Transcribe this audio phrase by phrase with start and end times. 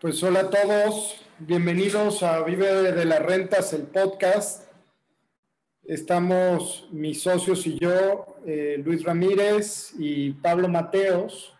[0.00, 4.62] Pues hola a todos, bienvenidos a Vive de las Rentas, el podcast.
[5.82, 11.52] Estamos mis socios y yo, eh, Luis Ramírez y Pablo Mateos,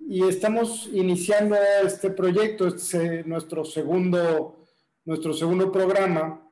[0.00, 1.54] y estamos iniciando
[1.84, 4.56] este proyecto, este es nuestro segundo,
[5.04, 6.44] nuestro segundo programa.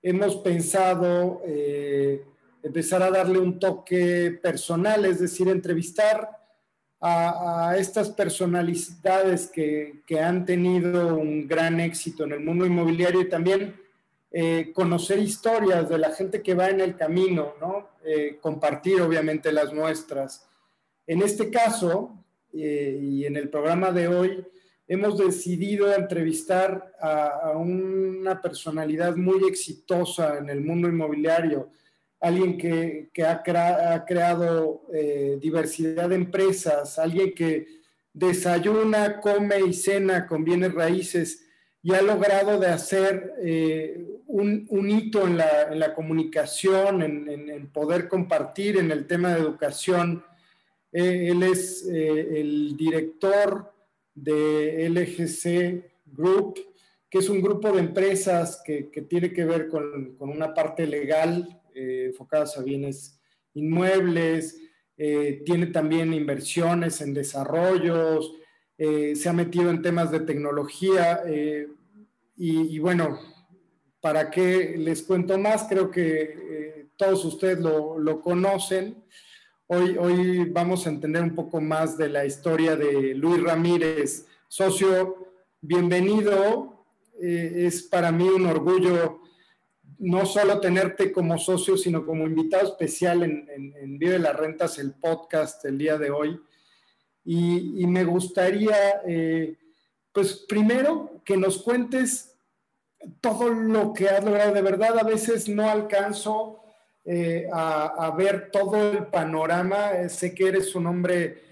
[0.00, 2.24] Hemos pensado eh,
[2.62, 6.37] empezar a darle un toque personal, es decir, entrevistar
[7.00, 13.74] a, estas personalidades que, han tenido un gran éxito en el mundo inmobiliario y también
[14.30, 17.90] eh, conocer historias de la gente que va en el camino, ¿no?
[18.04, 20.48] Eh, compartir obviamente las nuestras.
[21.06, 24.44] En este caso, eh, y en el programa de hoy,
[24.86, 31.70] hemos decidido entrevistar a una personalidad muy exitosa en el mundo inmobiliario,
[32.20, 33.42] alguien que, ha,
[34.04, 37.66] creado eh, diversidad de empresas, alguien que
[38.12, 41.44] desayuna, come y cena con bienes raíces
[41.80, 48.90] y ha logrado de hacer eh, un, hito en la, comunicación, en, poder compartir en
[48.90, 50.24] el tema de educación.
[50.92, 53.72] Eh, él es el director
[54.12, 56.58] de LGC Group,
[57.08, 61.58] que es un grupo de empresas que, tiene que ver con, con una parte legal
[61.78, 63.20] eh, enfocadas a bienes
[63.54, 64.60] inmuebles,
[64.96, 68.32] eh, tiene también inversiones en desarrollos,
[68.76, 71.22] eh, se ha metido en temas de tecnología
[72.36, 73.20] y, bueno,
[74.00, 75.66] ¿para qué les cuento más?
[75.68, 79.04] Creo que todos ustedes lo, conocen.
[79.68, 85.32] Hoy, hoy vamos a entender un poco más de la historia de Luis Ramírez, socio,
[85.60, 86.84] bienvenido.
[87.20, 89.20] es para mí un orgullo
[89.98, 94.92] no solo tenerte como socio, sino como invitado especial en, en, Vive las Rentas, el
[94.92, 96.40] podcast el día de hoy.
[97.24, 99.56] Y, me gustaría, eh,
[100.12, 102.36] pues primero, que nos cuentes
[103.20, 104.54] todo lo que has logrado.
[104.54, 106.62] De verdad, a veces no alcanzo
[107.04, 109.92] eh, a, ver todo el panorama.
[109.92, 111.42] Eh, sé que eres un hombre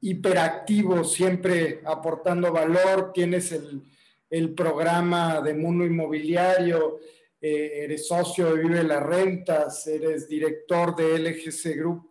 [0.00, 3.12] hiperactivo, siempre aportando valor.
[3.12, 3.82] Tienes el,
[4.30, 6.98] el programa de Mundo Inmobiliario
[7.42, 12.10] eh, eres socio de Vive las Rentas, eres director de LGC Group.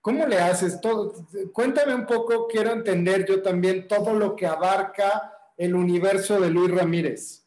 [0.00, 1.26] ¿Cómo le haces todo?
[1.52, 6.70] Cuéntame un poco, quiero entender yo también todo lo que abarca el universo de Luis
[6.72, 7.44] Ramírez.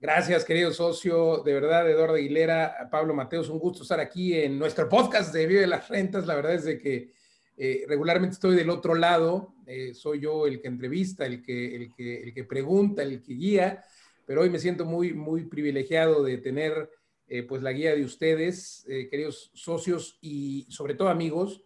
[0.00, 1.42] Gracias, querido socio.
[1.42, 5.66] De verdad, Eduardo Aguilera, Pablo Mateos, un gusto estar aquí en nuestro podcast de Vive
[5.66, 6.24] las Rentas.
[6.24, 7.12] La verdad es de que
[7.56, 9.56] eh, regularmente estoy del otro lado.
[9.66, 13.34] Eh, soy yo el que entrevista, el que, el, que, el que pregunta, el que
[13.34, 13.84] guía
[14.28, 16.90] pero hoy me siento muy, muy privilegiado de tener
[17.28, 21.64] eh, pues la guía de ustedes, eh, queridos socios y sobre todo amigos.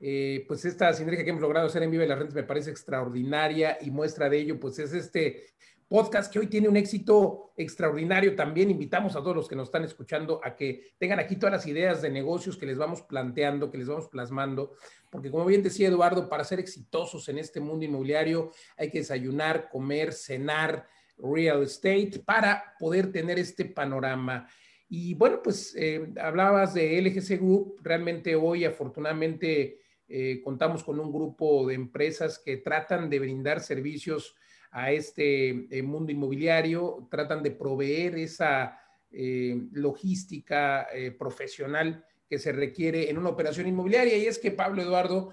[0.00, 3.78] Eh, pues esta sinergia que hemos logrado hacer en Vive las Rentas me parece extraordinaria
[3.80, 5.46] y muestra de ello pues es este
[5.88, 8.36] podcast que hoy tiene un éxito extraordinario.
[8.36, 11.66] También invitamos a todos los que nos están escuchando a que tengan aquí todas las
[11.66, 14.74] ideas de negocios que les vamos planteando, que les vamos plasmando,
[15.08, 19.70] porque como bien decía Eduardo, para ser exitosos en este mundo inmobiliario hay que desayunar,
[19.70, 20.86] comer, cenar,
[21.18, 24.48] real estate para poder tener este panorama.
[24.88, 31.12] Y bueno, pues eh, hablabas de LGC Group, realmente hoy afortunadamente eh, contamos con un
[31.12, 34.36] grupo de empresas que tratan de brindar servicios
[34.70, 38.78] a este eh, mundo inmobiliario, tratan de proveer esa
[39.70, 44.16] logística profesional que se requiere en una operación inmobiliaria.
[44.16, 45.32] Y es que, Pablo Eduardo,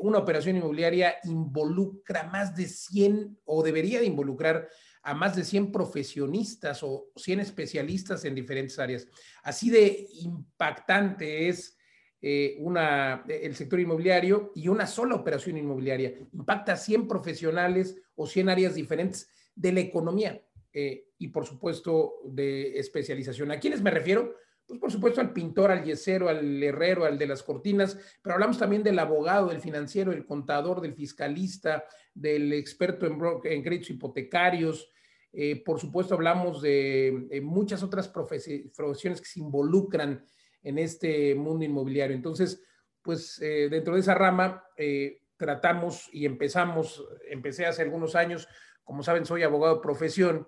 [0.00, 4.68] una operación inmobiliaria involucra más de 100 o debería de involucrar
[5.04, 9.06] a más de 100 profesionistas o 100 especialistas en diferentes áreas.
[9.42, 11.76] Así de impactante es
[12.22, 16.14] eh, una, el sector inmobiliario y una sola operación inmobiliaria.
[16.32, 22.14] Impacta a 100 profesionales o 100 áreas diferentes de la economía eh, y, por supuesto,
[22.24, 23.50] de especialización.
[23.50, 24.34] ¿A quiénes me refiero?
[24.66, 28.56] Pues por supuesto al pintor, al yesero, al herrero, al de las cortinas, pero hablamos
[28.56, 34.90] también del abogado, del financiero, del contador, del fiscalista, del experto en, en créditos hipotecarios,
[35.36, 40.24] eh, por supuesto, hablamos de, muchas otras profesiones que se involucran
[40.62, 42.14] en este mundo inmobiliario.
[42.14, 42.62] Entonces,
[43.02, 48.46] pues eh, dentro de esa rama eh, tratamos y empezamos, empecé hace algunos años,
[48.84, 50.46] como saben, soy abogado de profesión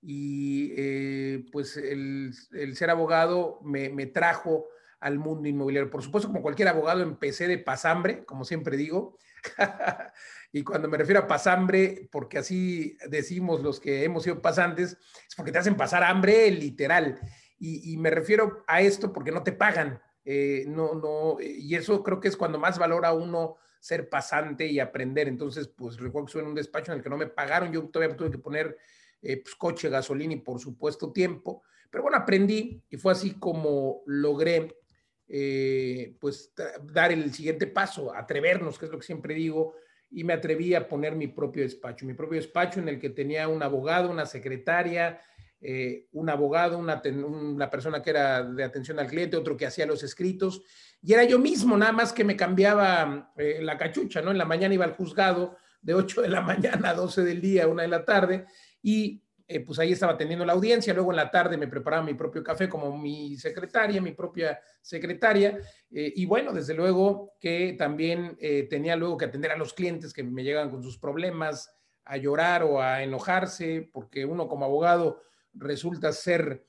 [0.00, 2.32] y pues el,
[2.74, 4.68] ser abogado me, me trajo
[5.00, 5.90] al mundo inmobiliario.
[5.90, 9.18] Por supuesto, como cualquier abogado, empecé de pasambre, como siempre digo.
[10.56, 14.96] Y cuando me refiero a pasambre, porque así decimos los que hemos sido pasantes,
[15.28, 17.18] es porque te hacen pasar hambre literal.
[17.58, 20.00] Y, me refiero a esto porque no te pagan.
[20.24, 24.78] Eh, no, no, y eso creo que es cuando más valora uno ser pasante y
[24.78, 25.26] aprender.
[25.26, 27.88] Entonces, pues recuerdo que estuve en un despacho en el que no me pagaron, yo
[27.88, 28.78] todavía tuve que poner
[29.22, 31.64] eh, pues, coche, gasolina y por supuesto tiempo.
[31.90, 34.83] Pero bueno, aprendí y fue así como logré
[35.28, 39.74] eh, pues dar el siguiente paso, atrevernos, que es lo que siempre digo,
[40.10, 43.48] y me atreví a poner mi propio despacho, mi propio despacho en el que tenía
[43.48, 45.20] un abogado, una secretaria,
[45.60, 49.86] eh, un abogado, una, una, persona que era de atención al cliente, otro que hacía
[49.86, 50.62] los escritos,
[51.02, 54.30] y era yo mismo, nada más que me cambiaba eh, la cachucha, ¿no?
[54.30, 57.66] En la mañana iba al juzgado de 8 de la mañana a 12 del día,
[57.66, 58.44] 1 de la tarde,
[58.82, 62.14] y eh, pues ahí estaba teniendo la audiencia, luego en la tarde me preparaba mi
[62.14, 65.58] propio café como mi secretaria, mi propia secretaria,
[65.90, 70.14] eh, y bueno, desde luego que también eh, tenía luego que atender a los clientes
[70.14, 71.70] que me llegan con sus problemas,
[72.06, 75.20] a llorar o a enojarse, porque uno como abogado
[75.54, 76.66] resulta ser,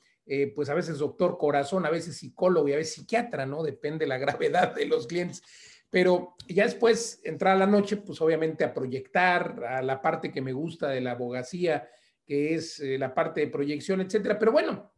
[0.55, 3.61] pues a veces doctor corazón, a veces psicólogo y a veces psiquiatra, ¿no?
[3.61, 5.43] Depende la gravedad de los clientes.
[5.89, 10.41] Pero ya después, entrar a la noche, pues obviamente a proyectar a la parte que
[10.41, 11.89] me gusta de la abogacía,
[12.25, 14.39] que es eh, la parte de proyección, etcétera.
[14.39, 14.93] Pero bueno,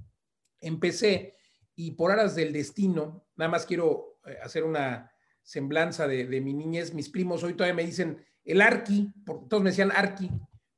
[0.60, 1.36] empecé
[1.76, 5.12] y por aras del destino, nada más quiero eh, hacer una
[5.44, 6.94] semblanza de, mi niñez.
[6.94, 10.30] Mis primos hoy todavía me dicen el arqui, porque todos me decían arqui,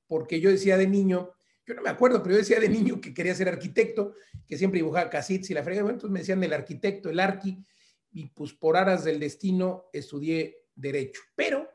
[0.08, 1.32] porque yo decía de niño,
[1.66, 4.14] yo no me acuerdo, pero yo decía de niño que quería ser arquitecto,
[4.48, 5.84] que siempre dibujaba casitas y la frega.
[5.84, 7.64] Bueno, entonces me decían el arquitecto, el arqui,
[8.12, 11.22] y pues por aras del destino estudié derecho.
[11.36, 11.70] Pero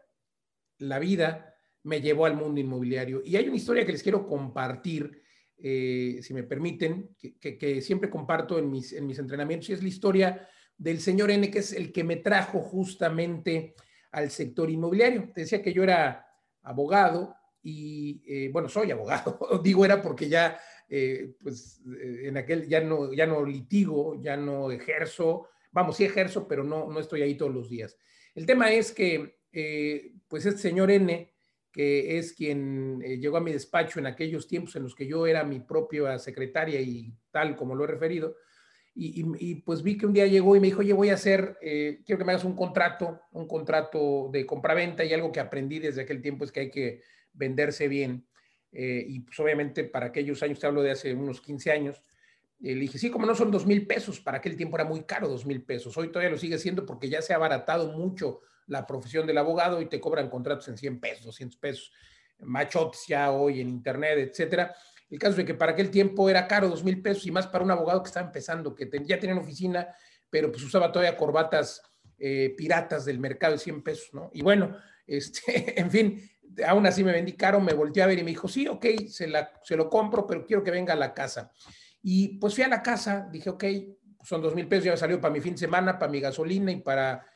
[0.79, 1.54] la vida
[1.85, 3.23] me llevó al mundo inmobiliario.
[3.25, 5.23] Y hay una historia que les quiero compartir,
[5.59, 9.89] eh, si me permiten, que, siempre comparto en mis, en mis entrenamientos, y es la
[9.89, 13.75] historia del señor N, que es el que me trajo justamente
[14.11, 15.31] al sector inmobiliario.
[15.33, 16.27] Te decía que yo era
[16.63, 20.59] abogado y, eh, bueno, soy abogado, digo era porque ya,
[20.89, 26.49] eh, pues, en aquel, ya no, ya no litigo, ya no ejerzo, vamos, sí ejerzo,
[26.49, 27.99] pero no, no estoy ahí todos los días.
[28.35, 29.39] El tema es que,
[30.29, 31.34] pues, este señor N,
[31.75, 35.27] que es quien eh, llegó a mi despacho en aquellos tiempos en los que yo
[35.27, 38.37] era mi propia secretaria y tal como lo he referido.
[38.97, 42.01] Y, pues vi que un día llegó y me dijo, oye, voy a hacer, eh,
[42.07, 46.03] quiero que me hagas un contrato, un contrato de compraventa y algo que aprendí desde
[46.03, 47.01] aquel tiempo es que hay que
[47.33, 48.25] venderse bien.
[48.71, 52.01] Eh, y pues obviamente para aquellos años, te hablo de hace unos 15 años,
[52.61, 55.27] le dije, sí, como no son dos mil pesos, para aquel tiempo era muy caro
[55.27, 55.97] dos mil pesos.
[55.97, 59.81] Hoy todavía lo sigue siendo porque ya se ha abaratado mucho la profesión del abogado
[59.81, 61.93] y te cobran contratos en 100 pesos, 200 pesos,
[62.41, 64.75] machotes ya hoy en internet, etcétera.
[65.11, 67.65] El caso de que para aquel tiempo era caro, dos mil pesos y más para
[67.65, 69.89] un abogado que estaba empezando, que ya tenía oficina,
[70.31, 71.83] pero pues usaba todavía corbatas
[72.19, 74.31] eh, piratas del mercado de 100 pesos, ¿no?
[74.33, 74.77] Y bueno,
[75.07, 76.31] este, en fin,
[76.67, 79.29] aún así me vendí caro, me volteé a ver y me dijo, sí, ok, se,
[79.29, 81.53] la, se lo compro, pero quiero que venga a la casa.
[82.03, 83.65] Y pues fui a la casa, dije, ok,
[84.23, 86.73] son dos mil pesos, ya me salió para mi fin de semana, para mi gasolina
[86.73, 87.27] y para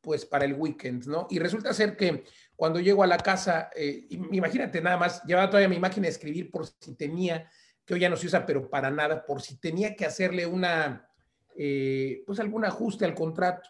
[0.00, 1.26] pues para el weekend, ¿no?
[1.30, 2.24] Y resulta ser que
[2.56, 6.50] cuando llego a la casa, eh, imagínate nada más, llevaba todavía mi máquina de escribir
[6.50, 7.50] por si tenía,
[7.84, 11.08] que hoy ya no se usa, pero para nada, por si tenía que hacerle una,
[11.56, 13.68] eh, pues algún ajuste al contrato.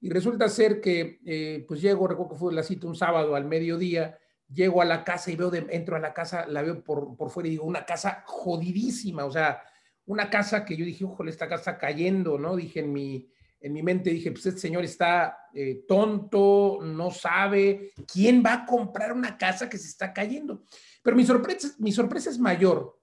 [0.00, 3.44] Y resulta ser que, eh, pues llego, recuerdo que fue la cita un sábado al
[3.44, 4.18] mediodía,
[4.48, 7.30] llego a la casa y veo, de, entro a la casa, la veo por, por
[7.30, 9.62] fuera y digo, una casa jodidísima, o sea,
[10.06, 12.56] una casa que yo dije, ojo, esta casa cayendo, ¿no?
[12.56, 17.92] Dije en mi, en mi mente dije, pues este señor está eh, tonto, no sabe,
[18.10, 20.64] ¿quién va a comprar una casa que se está cayendo?
[21.02, 22.98] Pero mi sorpresa, mi sorpresa es mayor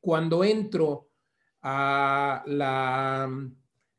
[0.00, 1.10] cuando entro
[1.62, 3.28] a la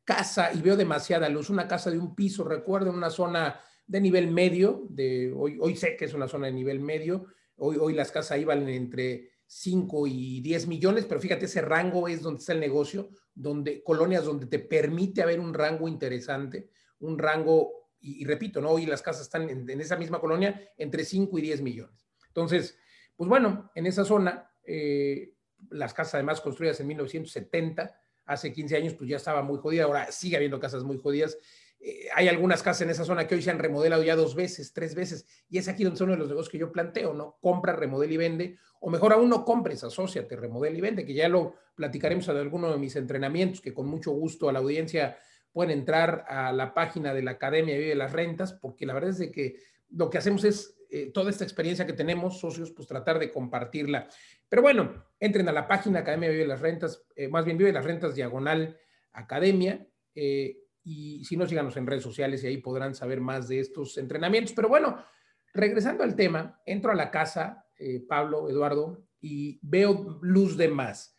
[0.04, 4.00] casa y veo demasiada luz, una casa de un piso, recuerdo, en una zona de
[4.00, 4.88] nivel medio,
[5.36, 8.68] hoy sé que es una zona de nivel medio, hoy, hoy las casas ahí valen
[8.70, 13.82] entre 5 y 10 millones, pero fíjate, ese rango es donde está el negocio, donde
[13.82, 16.70] colonias donde te permite haber un rango interesante,
[17.00, 18.70] un rango, y, repito, ¿no?
[18.70, 22.06] Hoy las casas están en, esa misma colonia entre 5 y 10 millones.
[22.28, 22.76] Entonces,
[23.16, 25.34] pues bueno, en esa zona, eh,
[25.70, 30.10] las casas además construidas en 1970, hace 15 años, pues ya estaba muy jodida, ahora
[30.10, 31.38] sigue habiendo casas muy jodidas
[31.84, 34.72] eh, hay algunas casas en esa zona que hoy se han remodelado ya dos veces,
[34.72, 37.38] tres veces, y es aquí donde son los negocios que yo planteo, ¿no?
[37.40, 41.28] Compra, remodela y vende, o mejor aún no compres, asóciate, remodela y vende, que ya
[41.28, 45.18] lo platicaremos en alguno de mis entrenamientos, que con mucho gusto a la audiencia
[45.52, 49.18] pueden entrar a la página de la Academia Vive las Rentas, porque la verdad es
[49.18, 49.56] de que
[49.90, 54.08] lo que hacemos es eh, toda esta experiencia que tenemos, socios, pues tratar de compartirla.
[54.48, 57.84] Pero bueno, entren a la página Academia Vive las Rentas, eh, más bien Vive las
[57.84, 58.78] Rentas Diagonal
[59.12, 59.86] Academia.
[60.14, 63.98] Eh, y si no, síganos en redes sociales y ahí podrán saber más de estos
[63.98, 64.52] entrenamientos.
[64.54, 65.04] Pero bueno,
[65.52, 71.16] regresando al tema, entro a la casa, eh, Pablo, Eduardo, y veo luz de más.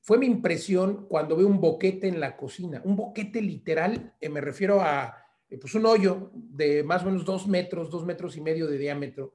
[0.00, 4.40] Fue mi impresión cuando veo un boquete en la cocina, un boquete literal, eh, me
[4.40, 5.16] refiero a
[5.48, 8.78] eh, pues un hoyo de más o menos dos metros, dos metros y medio de
[8.78, 9.34] diámetro,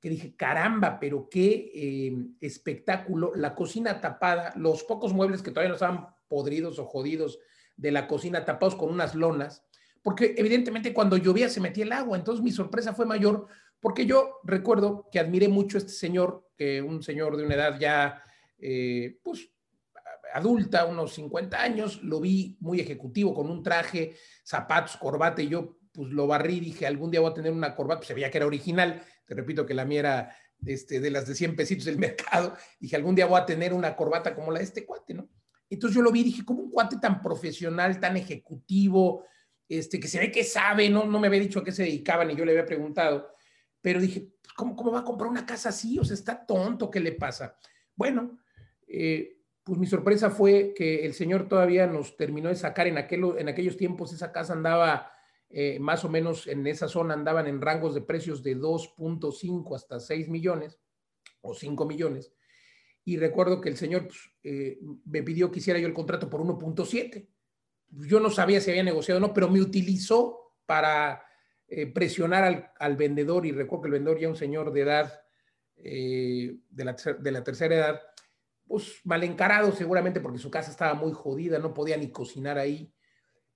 [0.00, 5.70] que dije, caramba, pero qué eh, espectáculo, la cocina tapada, los pocos muebles que todavía
[5.70, 7.40] no estaban podridos o jodidos
[7.76, 9.64] de la cocina tapados con unas lonas,
[10.02, 13.48] porque evidentemente cuando llovía se metía el agua, entonces mi sorpresa fue mayor,
[13.80, 17.78] porque yo recuerdo que admiré mucho a este señor, que un señor de una edad
[17.78, 18.22] ya,
[18.58, 19.50] eh, pues,
[20.32, 24.14] adulta, unos 50 años, lo vi muy ejecutivo, con un traje,
[24.44, 28.00] zapatos, corbata, y yo pues lo barrí, dije, algún día voy a tener una corbata,
[28.00, 31.26] pues se veía que era original, te repito que la mía era este, de las
[31.26, 34.58] de 100 pesitos del mercado, dije, algún día voy a tener una corbata como la
[34.58, 35.28] de este cuate, ¿no?
[35.68, 39.24] Entonces yo lo vi y dije, como un cuate tan profesional, tan ejecutivo,
[39.68, 42.24] este, que se ve que sabe, no, no me había dicho a qué se dedicaba
[42.24, 43.32] ni yo le había preguntado,
[43.80, 45.98] pero dije, ¿cómo, ¿cómo va a comprar una casa así?
[45.98, 47.56] O sea, está tonto, ¿qué le pasa?
[47.94, 48.38] Bueno,
[48.86, 53.24] eh, pues mi sorpresa fue que el señor todavía nos terminó de sacar en, aquel,
[53.38, 55.10] en aquellos tiempos, esa casa andaba
[55.50, 59.98] eh, más o menos en esa zona, andaban en rangos de precios de 2.5 hasta
[59.98, 60.78] 6 millones
[61.40, 62.35] o 5 millones
[63.06, 66.40] y recuerdo que el señor pues, eh, me pidió que hiciera yo el contrato por
[66.40, 67.28] 1.7.
[67.88, 71.22] Yo no sabía si había negociado o no, pero me utilizó para
[71.68, 75.20] eh, presionar al, al, vendedor y recuerdo que el vendedor ya un señor de edad,
[75.76, 78.00] eh, de, la, de la tercera edad,
[78.66, 82.92] pues mal encarado seguramente porque su casa estaba muy jodida, no podía ni cocinar ahí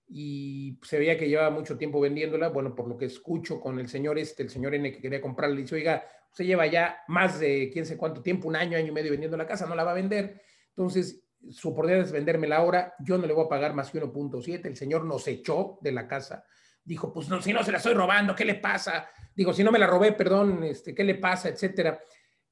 [0.07, 2.51] y se veía que llevaba mucho tiempo vendiéndola.
[2.51, 5.57] Bueno, por lo que escucho con el señor este, el señor N que quería comprarla,
[5.57, 8.89] le dice, oiga, se lleva ya más de quién sé cuánto tiempo, un año, año
[8.89, 10.41] y medio vendiendo la casa, no la va a vender.
[10.69, 14.67] Entonces, su oportunidad es vendérmela ahora, yo no le voy a pagar más que 1.7.
[14.67, 16.45] El señor nos echó de la casa.
[16.85, 19.09] Dijo, pues no, si no se la estoy robando, ¿qué le pasa?
[19.35, 21.49] Digo, si no me la robé, perdón, este, ¿qué le pasa?
[21.49, 22.01] Etcétera.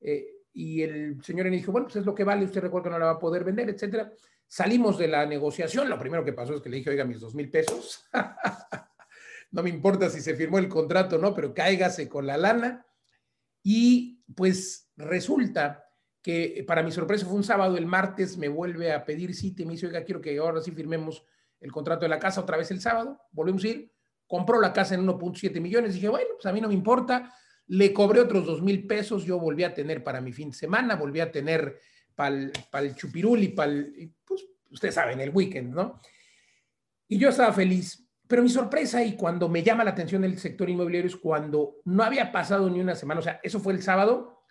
[0.00, 2.92] Eh, y el señor N dijo, bueno, pues es lo que vale, usted recuerda que
[2.92, 4.10] no la va a poder vender, etcétera.
[4.46, 7.34] Salimos de la negociación, lo primero que pasó es que le dije, oiga, mis dos
[7.34, 8.08] mil pesos.
[9.52, 12.86] no me importa si se firmó el contrato o no, pero cáigase con la lana.
[13.70, 15.84] Y pues resulta
[16.22, 19.66] que para mi sorpresa fue un sábado, el martes me vuelve a pedir cita y
[19.66, 21.22] me dice, oiga, quiero que ahora sí firmemos
[21.60, 23.20] el contrato de la casa otra vez el sábado.
[23.30, 23.92] Volvemos a ir,
[24.26, 25.92] compró la casa en 1.7 millones.
[25.92, 27.30] Dije, bueno, pues a mí no me importa.
[27.66, 30.96] Le cobré otros dos mil pesos, yo volví a tener para mi fin de semana,
[30.96, 31.78] volví a tener
[32.14, 36.00] para el chupirul y para el, pues ustedes saben, el weekend, ¿no?
[37.06, 38.07] Y yo estaba feliz.
[38.28, 42.04] Pero mi sorpresa y cuando me llama la atención el sector inmobiliario es cuando no
[42.04, 44.44] había pasado ni una semana, o sea, eso fue el sábado,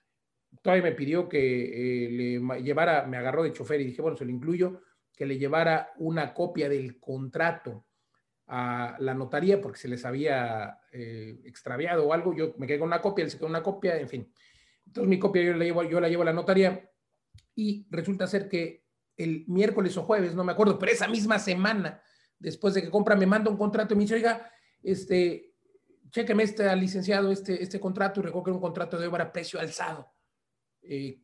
[0.64, 4.26] todavía me pidió que eh, le llevara, me agarró de chofer y dije, bueno, se
[4.26, 4.82] lo incluyo,
[5.16, 7.86] que le llevara una copia del contrato
[8.48, 12.88] a la notaría porque se les había eh, extraviado o algo, yo me quedé con
[12.88, 14.34] una copia, él se quedó una copia, en fin.
[14.86, 16.90] Entonces mi copia yo la llevo, yo la llevo a la notaría
[17.54, 18.86] y resulta ser que
[19.18, 22.02] el miércoles o jueves, no me acuerdo, pero esa misma semana,
[22.40, 24.52] después de que compra, me manda un contrato y me dice, oiga,
[24.84, 25.56] este,
[26.10, 30.14] chéqueme este licenciado, este, este contrato, y recoge un contrato de obra a precio alzado,
[30.82, 31.22] eh,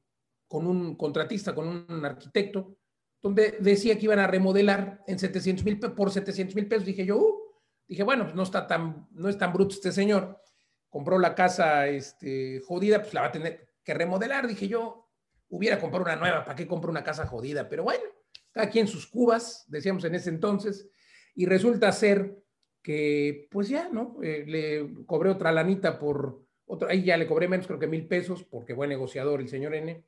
[0.48, 2.78] con un contratista, con un arquitecto,
[3.24, 6.86] donde decía que iban a remodelar en 700 mil por 700 mil pesos.
[6.86, 7.42] Dije yo, uh",
[7.88, 10.42] dije, bueno, pues no está tan, no es tan bruto este señor.
[10.90, 14.46] Compró la casa este, jodida, pues la va a tener que remodelar.
[14.46, 15.10] Dije yo,
[15.48, 17.70] hubiera comprado una nueva, ¿para qué compro una casa jodida?
[17.70, 18.04] Pero bueno,
[18.48, 20.90] está aquí en sus cubas, decíamos en ese entonces,
[21.36, 22.44] y resulta ser
[22.82, 24.18] que, pues ya, ¿no?
[24.22, 28.08] Eh, le cobré otra lanita por, otro, ahí ya le cobré menos, creo que mil
[28.08, 30.04] pesos, porque buen negociador el señor N.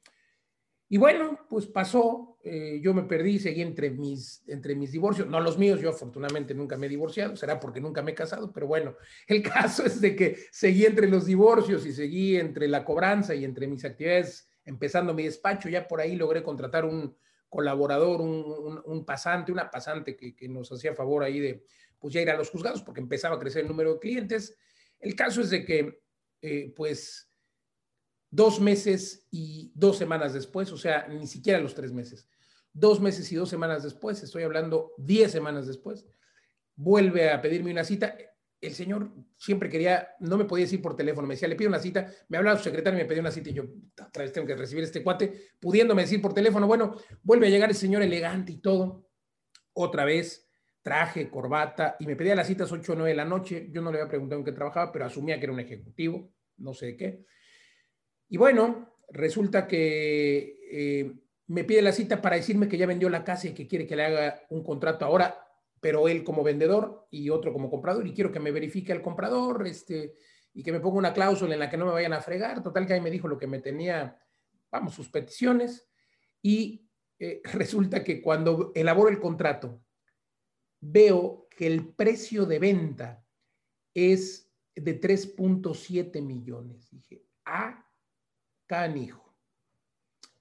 [0.88, 5.40] Y bueno, pues pasó, eh, yo me perdí, seguí entre mis, entre mis divorcios, no
[5.40, 8.68] los míos, yo afortunadamente nunca me he divorciado, será porque nunca me he casado, pero
[8.68, 8.96] bueno,
[9.28, 13.46] el caso es de que seguí entre los divorcios y seguí entre la cobranza y
[13.46, 17.16] entre mis actividades empezando mi despacho, ya por ahí logré contratar un
[17.56, 21.66] colaborador, un, pasante, una pasante que, nos hacía favor ahí de
[21.98, 24.58] pues ya ir a los juzgados porque empezaba a crecer el número de clientes.
[25.00, 26.02] El caso es de que
[26.42, 27.32] eh, pues
[28.30, 32.28] dos meses y dos semanas después, o sea, ni siquiera los tres meses,
[32.74, 36.06] dos meses y dos semanas después, estoy hablando diez semanas después,
[36.76, 38.18] vuelve a pedirme una cita
[38.62, 41.80] el señor siempre quería, no me podía decir por teléfono, me decía, le pido una
[41.80, 43.64] cita, me hablaba su secretario y me pedía una cita y yo,
[44.08, 47.70] otra vez tengo que recibir este cuate, pudiéndome decir por teléfono, bueno, vuelve a llegar
[47.70, 49.08] el señor elegante y todo,
[49.74, 50.50] otra vez,
[50.82, 53.92] traje, corbata, y me pedía las citas 8 o 9 de la noche, yo no
[53.92, 56.98] le había preguntado en qué trabajaba, pero asumía que era un ejecutivo, no sé de
[56.98, 57.26] qué.
[58.30, 61.12] Y bueno, resulta que eh,
[61.48, 63.96] me pide la cita para decirme que ya vendió la casa y que quiere que
[63.96, 65.46] le haga un contrato ahora
[65.80, 69.66] pero él como vendedor y otro como comprador, y quiero que me verifique el comprador,
[69.68, 70.16] este,
[70.54, 72.64] y que me ponga una cláusula en la que no me vayan a fregar.
[72.64, 74.18] Total que ahí me dijo lo que me tenía,
[74.72, 75.88] vamos, sus peticiones,
[76.42, 76.90] y
[77.20, 79.82] eh, resulta que cuando elaboro el contrato,
[80.80, 83.26] veo que el precio de venta
[83.94, 86.90] es de 3.7 millones.
[86.92, 87.88] Dije, ah,
[88.68, 89.36] canijo.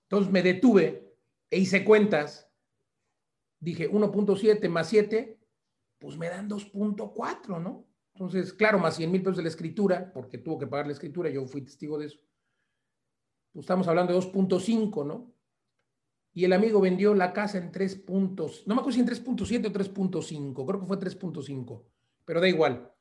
[0.03, 1.17] Entonces me detuve
[1.51, 2.44] e hice cuentas.
[3.65, 5.39] Dije, 1.7 más 7,
[5.99, 7.87] pues me dan 2.4, ¿no?
[8.13, 11.31] Entonces, claro, más 100 mil pesos de la escritura, porque tuvo que pagar la escritura,
[11.31, 12.21] yo fui testigo de eso.
[13.55, 15.33] Pues estamos hablando de 2.5, ¿no?
[16.35, 19.67] Y el amigo vendió la casa en 3 puntos, no me acuerdo si en 3.7
[19.67, 21.85] o 3.5, creo que fue 3.5,
[22.27, 22.93] pero da igual.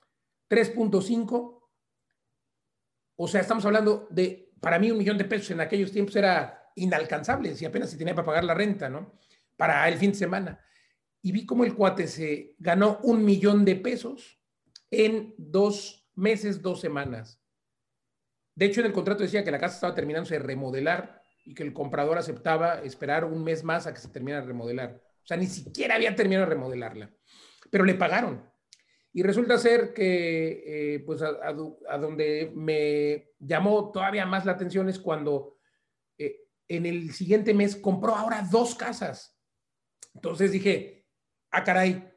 [0.49, 1.61] 3.5,
[3.17, 6.71] o sea, estamos hablando de, para mí un millón de pesos en aquellos tiempos era
[6.75, 9.11] inalcanzable, si apenas si tenía para pagar la renta, ¿no?
[9.55, 10.59] Para el fin de semana.
[11.21, 14.41] Y vi cómo el cuate se ganó un millón de pesos
[14.91, 17.41] en dos meses, dos semanas.
[18.55, 21.63] De hecho, en el contrato decía que la casa estaba terminándose de remodelar y que
[21.63, 25.01] el comprador aceptaba esperar un mes más a que se terminara de remodelar.
[25.23, 27.11] O sea, ni siquiera había terminado de remodelarla,
[27.71, 28.47] pero le pagaron.
[29.13, 34.99] Y resulta ser que, eh, pues, a, donde me llamó todavía más la atención es
[34.99, 35.59] cuando
[36.17, 39.39] eh, en el siguiente mes compró ahora dos casas.
[40.13, 41.05] Entonces dije,
[41.51, 42.09] ah, caray,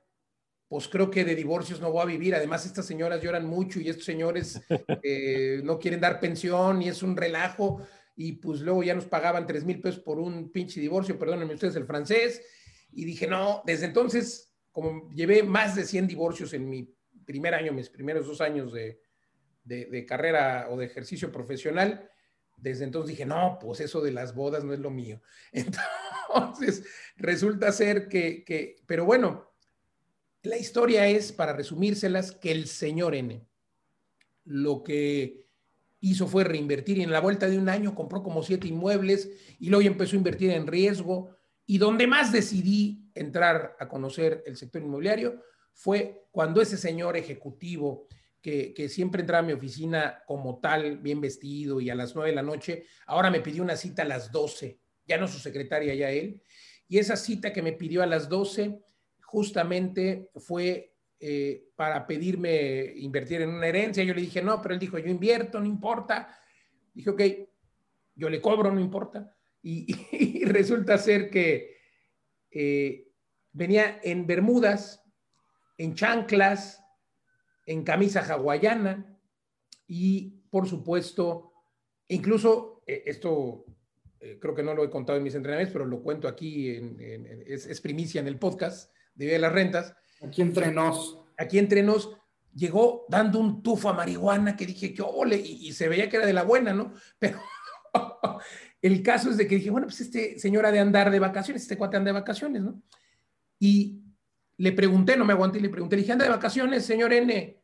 [0.69, 2.35] pues creo que de divorcios no voy a vivir.
[2.35, 4.61] Además, estas señoras lloran mucho y estos señores
[5.03, 7.83] eh, no quieren dar pensión y es un relajo
[8.17, 11.77] y pues luego ya nos pagaban 3 mil pesos por un pinche divorcio, perdónenme ustedes
[11.77, 12.43] el francés,
[12.91, 17.75] y dije, no, desde entonces, como llevé más de 100 divorcios en mi primer año,
[17.75, 19.03] mis primeros dos años de,
[19.65, 22.09] de, carrera o de ejercicio profesional,
[22.57, 25.21] desde entonces dije, no, pues eso de las bodas no es lo mío.
[25.53, 26.85] Entonces,
[27.17, 29.53] resulta ser que, que, pero bueno,
[30.43, 33.47] la historia es, para resumírselas, que el señor N,
[34.45, 35.47] lo que
[36.01, 39.71] hizo fue reinvertir y en la vuelta de un año compró como siete inmuebles y
[39.71, 41.31] luego empezó a invertir en riesgo.
[41.67, 48.07] Y donde más decidí entrar a conocer el sector inmobiliario fue cuando ese señor ejecutivo
[48.47, 52.37] que, siempre entraba a mi oficina como tal, bien vestido y a las nueve de
[52.37, 56.13] la noche, ahora me pidió una cita a las doce, ya no su secretaria, ya
[56.13, 56.41] él.
[56.87, 58.79] Y esa cita que me pidió a las doce
[59.21, 64.05] justamente fue eh, para pedirme invertir en una herencia.
[64.05, 66.39] Yo le dije, no, pero él dijo, yo invierto, no importa.
[66.95, 67.23] Dije, ok,
[68.15, 69.35] yo le cobro, no importa.
[69.61, 71.79] Y, resulta ser que
[72.53, 73.09] eh,
[73.51, 75.03] venía en bermudas,
[75.79, 76.86] en chanclas,
[77.67, 79.19] en camisa hawaiana
[79.87, 81.53] y, por supuesto,
[82.09, 83.65] incluso, eh, esto
[84.41, 87.81] creo que no lo he contado en mis entrenamientos, pero lo cuento aquí, es, es,
[87.81, 91.19] primicia en el podcast de las rentas, Aquí entre nos.
[91.37, 92.17] Aquí entre nos
[92.55, 96.27] llegó dando un tufo a marihuana que dije, que ole, y, se veía que era
[96.27, 96.95] de la buena, ¿no?
[97.19, 97.39] Pero
[98.81, 101.63] el caso es de que dije, bueno, pues este señor ha de andar de vacaciones,
[101.63, 102.83] este cuate anda de vacaciones, ¿no?
[103.59, 104.03] Y
[104.59, 107.63] le pregunté, no me aguanté, le pregunté, le dije, anda de vacaciones, señor N.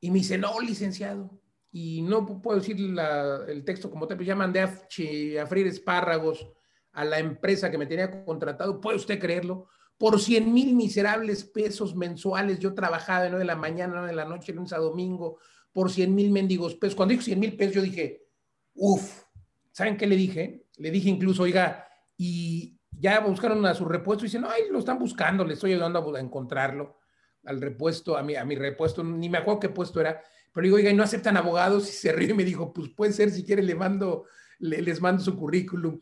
[0.00, 1.40] Y me dice, no, licenciado.
[1.70, 6.46] Y no puedo decir el texto como te, pues ya mandé a, freír espárragos
[6.92, 9.68] a la empresa que me tenía contratado, ¿puede usted creerlo?
[10.02, 12.58] por 100 mil miserables pesos mensuales.
[12.58, 15.38] Yo trabajaba de 9 de la mañana, 9 de la noche, lunes a domingo,
[15.72, 16.96] por 100 mil mendigos pesos.
[16.96, 18.26] Cuando dijo 100 mil pesos, yo dije,
[18.74, 19.22] uff,
[19.70, 20.66] ¿saben qué le dije?
[20.78, 24.96] Le dije incluso, oiga, y ya buscaron a su repuesto y dicen, ay, lo están
[24.96, 27.00] buscando, le estoy ayudando a, encontrarlo,
[27.44, 30.76] al repuesto, a mi, a mi repuesto, ni me acuerdo qué puesto era, pero digo,
[30.76, 33.44] oiga, y no aceptan abogados, y se rió y me dijo, pues puede ser, si
[33.44, 34.26] quiere le mando,
[34.60, 35.98] les mando su currículum.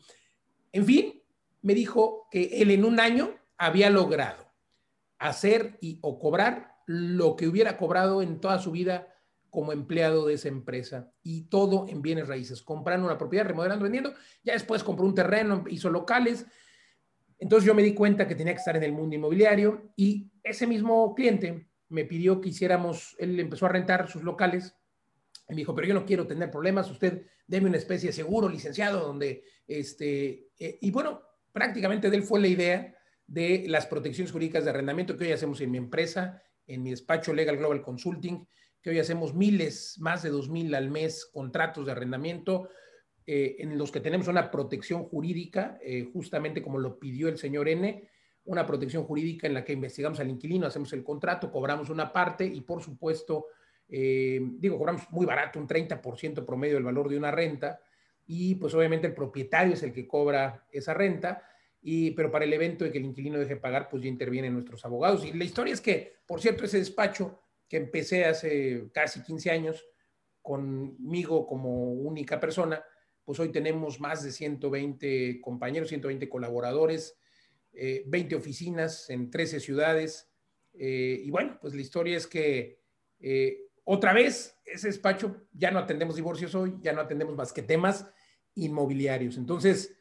[0.71, 1.23] En fin,
[1.63, 4.45] me dijo que él en un año había logrado
[5.17, 9.07] hacer y, o cobrar lo que hubiera cobrado en toda su vida
[9.49, 14.13] como empleado de esa empresa y todo en bienes raíces, comprando una propiedad, remodelando, vendiendo,
[14.43, 16.45] ya después compró un terreno, hizo locales.
[17.41, 20.67] Entonces yo me di cuenta que tenía que estar en el mundo inmobiliario y ese
[20.67, 24.75] mismo cliente me pidió que hiciéramos, él empezó a rentar sus locales
[25.49, 28.47] y me dijo, pero yo no quiero tener problemas, usted deme una especie de seguro,
[28.47, 34.31] licenciado, donde, este, eh, y bueno, prácticamente de él fue la idea de las protecciones
[34.31, 38.47] jurídicas de arrendamiento que hoy hacemos en mi empresa, en mi despacho Legal Global Consulting,
[38.83, 42.69] que hoy hacemos miles, más de dos mil al mes contratos de arrendamiento,
[43.33, 47.69] eh, en los que tenemos una protección jurídica, eh, justamente como lo pidió el señor
[47.69, 48.05] N,
[48.43, 52.43] una protección jurídica en la que investigamos al inquilino, hacemos el contrato, cobramos una parte
[52.43, 53.45] y por supuesto,
[53.87, 57.79] eh, digo, cobramos muy barato, un 30% promedio del valor de una renta
[58.27, 61.41] y pues obviamente el propietario es el que cobra esa renta
[61.81, 64.83] y, pero para el evento de que el inquilino deje pagar, pues ya intervienen nuestros
[64.83, 65.23] abogados.
[65.23, 67.39] Y la historia es que, por cierto, ese despacho
[67.69, 69.85] que empecé hace casi 15 años
[70.41, 72.83] conmigo como única persona,
[73.25, 77.17] pues hoy tenemos más de 120 compañeros, 120 colaboradores,
[77.73, 80.29] 20 eh, oficinas en 13 ciudades.
[80.73, 82.79] Eh, y bueno, pues la historia es que
[83.19, 87.61] eh, otra vez, ese despacho ya no atendemos divorcios hoy, ya no atendemos más que
[87.61, 88.05] temas
[88.55, 89.37] inmobiliarios.
[89.37, 89.95] Entonces,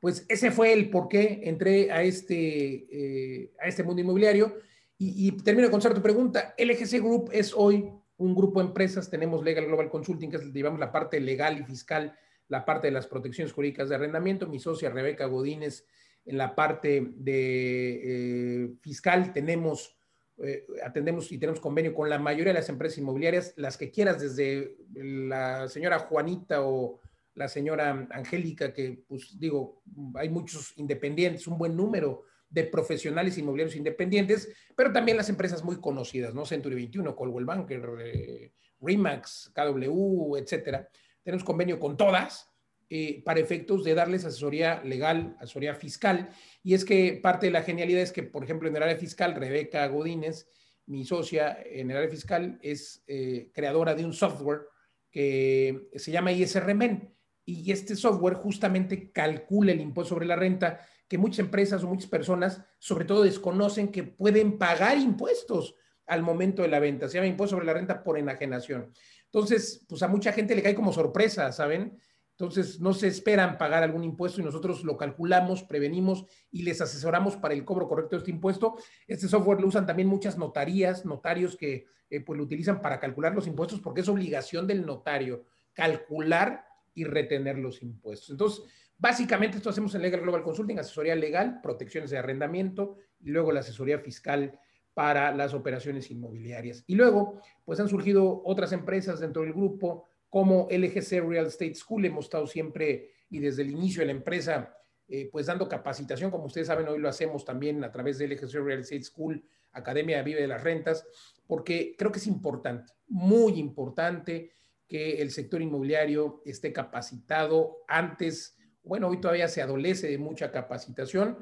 [0.00, 4.56] pues ese fue el por qué entré a este, a este mundo inmobiliario.
[4.96, 6.54] Y, y termino con tu pregunta.
[6.58, 10.78] LGC Group es hoy un grupo de empresas, tenemos Legal Global Consulting, que es, digamos,
[10.78, 12.16] la parte legal y fiscal,
[12.48, 14.46] la parte de las protecciones jurídicas de arrendamiento.
[14.46, 15.84] Mi socia Rebeca Godínez
[16.24, 19.96] en la parte de eh, fiscal tenemos,
[20.42, 24.20] eh, atendemos y tenemos convenio con la mayoría de las empresas inmobiliarias, las que quieras,
[24.20, 27.00] desde la señora Juanita o
[27.34, 29.82] la señora Angélica, que pues digo,
[30.14, 35.80] hay muchos independientes, un buen número de profesionales inmobiliarios independientes, pero también las empresas muy
[35.80, 36.44] conocidas, ¿no?
[36.44, 40.88] Century 21, Coldwell Banker, eh, Remax, KW, etcétera.
[41.28, 42.50] Tenemos convenio con todas
[42.88, 46.30] eh, para efectos de darles asesoría legal, asesoría fiscal.
[46.62, 49.34] Y es que parte de la genialidad es que, por ejemplo, en el área fiscal,
[49.34, 50.48] Rebeca Godínez,
[50.86, 54.68] mi socia en el área fiscal, es eh, creadora de un software
[55.10, 57.14] que se llama ISRMEN.
[57.44, 62.08] Y este software justamente calcula el impuesto sobre la renta que muchas empresas o muchas
[62.08, 65.74] personas, sobre todo, desconocen que pueden pagar impuestos
[66.06, 67.06] al momento de la venta.
[67.06, 68.94] Se llama impuesto sobre la renta por enajenación.
[69.32, 71.98] Entonces, pues a mucha gente le cae como sorpresa, ¿saben?
[72.38, 77.36] Entonces, no se esperan pagar algún impuesto y nosotros lo calculamos, prevenimos y les asesoramos
[77.36, 78.76] para el cobro correcto de este impuesto.
[79.06, 83.34] Este software lo usan también muchas notarías, notarios que eh, pues lo utilizan para calcular
[83.34, 86.64] los impuestos porque es obligación del notario calcular
[86.94, 88.30] y retener los impuestos.
[88.30, 88.64] Entonces,
[88.96, 93.60] básicamente esto hacemos en Legal Global Consulting, asesoría legal, protecciones de arrendamiento y luego la
[93.60, 94.58] asesoría fiscal
[94.98, 96.82] para las operaciones inmobiliarias.
[96.88, 102.04] Y luego, pues han surgido otras empresas dentro del grupo como LGC Real Estate School.
[102.04, 106.46] Hemos estado siempre y desde el inicio de la empresa, eh, pues dando capacitación, como
[106.46, 110.40] ustedes saben, hoy lo hacemos también a través de LGC Real Estate School, Academia Vive
[110.40, 111.06] de las Rentas,
[111.46, 114.50] porque creo que es importante, muy importante
[114.88, 121.38] que el sector inmobiliario esté capacitado antes, bueno, hoy todavía se adolece de mucha capacitación,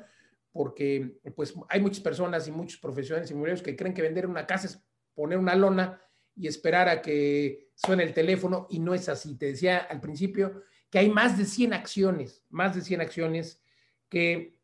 [0.56, 4.66] porque pues hay muchas personas y muchos profesionales inmobiliarios que creen que vender una casa
[4.66, 4.82] es
[5.14, 6.00] poner una lona
[6.34, 9.36] y esperar a que suene el teléfono y no es así.
[9.36, 13.62] Te decía al principio que hay más de 100 acciones, más de 100 acciones
[14.08, 14.58] que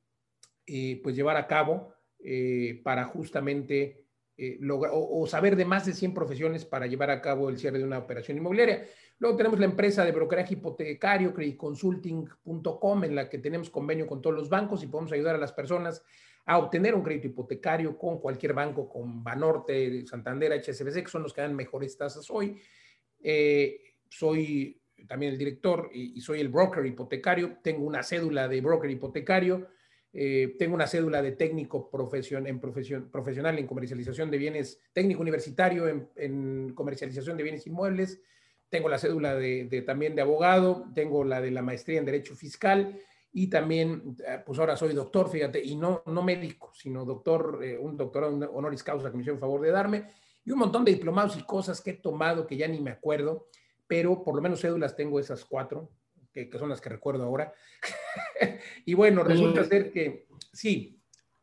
[0.67, 5.93] eh, pues llevar a cabo eh, para justamente eh, lograr o, saber de más de
[5.93, 8.87] 100 profesiones para llevar a cabo el cierre de una operación inmobiliaria.
[9.23, 14.35] Luego tenemos la empresa de brokeraje hipotecario, creditconsulting.com, en la que tenemos convenio con todos
[14.35, 16.03] los bancos y podemos ayudar a las personas
[16.45, 21.33] a obtener un crédito hipotecario con cualquier banco, con Banorte, Santander, HSBC, que son los
[21.33, 22.61] que dan mejores tasas hoy.
[23.23, 27.59] Eh, soy también el director y, soy el broker hipotecario.
[27.63, 29.69] Tengo una cédula de broker hipotecario.
[30.13, 36.75] Eh, tengo una cédula de técnico en profesional en comercialización de bienes, técnico universitario en,
[36.75, 38.21] comercialización de bienes inmuebles.
[38.73, 40.87] Tengo la cédula de, también de abogado.
[40.95, 42.99] Tengo la de la maestría en Derecho Fiscal
[43.31, 47.77] y también, eh, pues ahora soy doctor, fíjate, y no, no médico, sino doctor, eh,
[47.77, 50.07] un doctorado honoris causa que me hicieron favor de darme,
[50.43, 53.49] y un montón de diplomados y cosas que he tomado que ya ni me acuerdo,
[53.87, 55.91] pero por lo menos cédulas tengo esas cuatro,
[56.33, 57.53] que, que son las que recuerdo ahora.
[58.87, 61.02] y bueno, resulta ser que sí.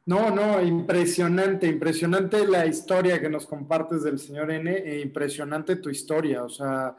[0.09, 5.91] No, no, impresionante, impresionante la historia que nos compartes del señor N, e impresionante tu
[5.91, 6.95] historia, o sea,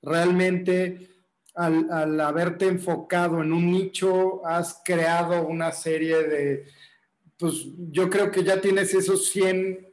[0.00, 1.10] realmente
[1.54, 6.64] al, haberte enfocado en un nicho, has creado una serie de,
[7.36, 9.86] pues yo creo que ya tienes esos 100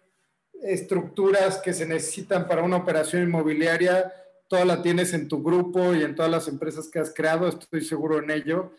[0.63, 4.13] estructuras que se necesitan para una operación inmobiliaria,
[4.47, 7.83] toda la tienes en tu grupo y en todas las empresas que has creado, estoy
[7.83, 8.71] seguro en ello.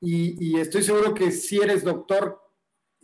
[0.00, 2.43] Y, estoy seguro que si eres doctor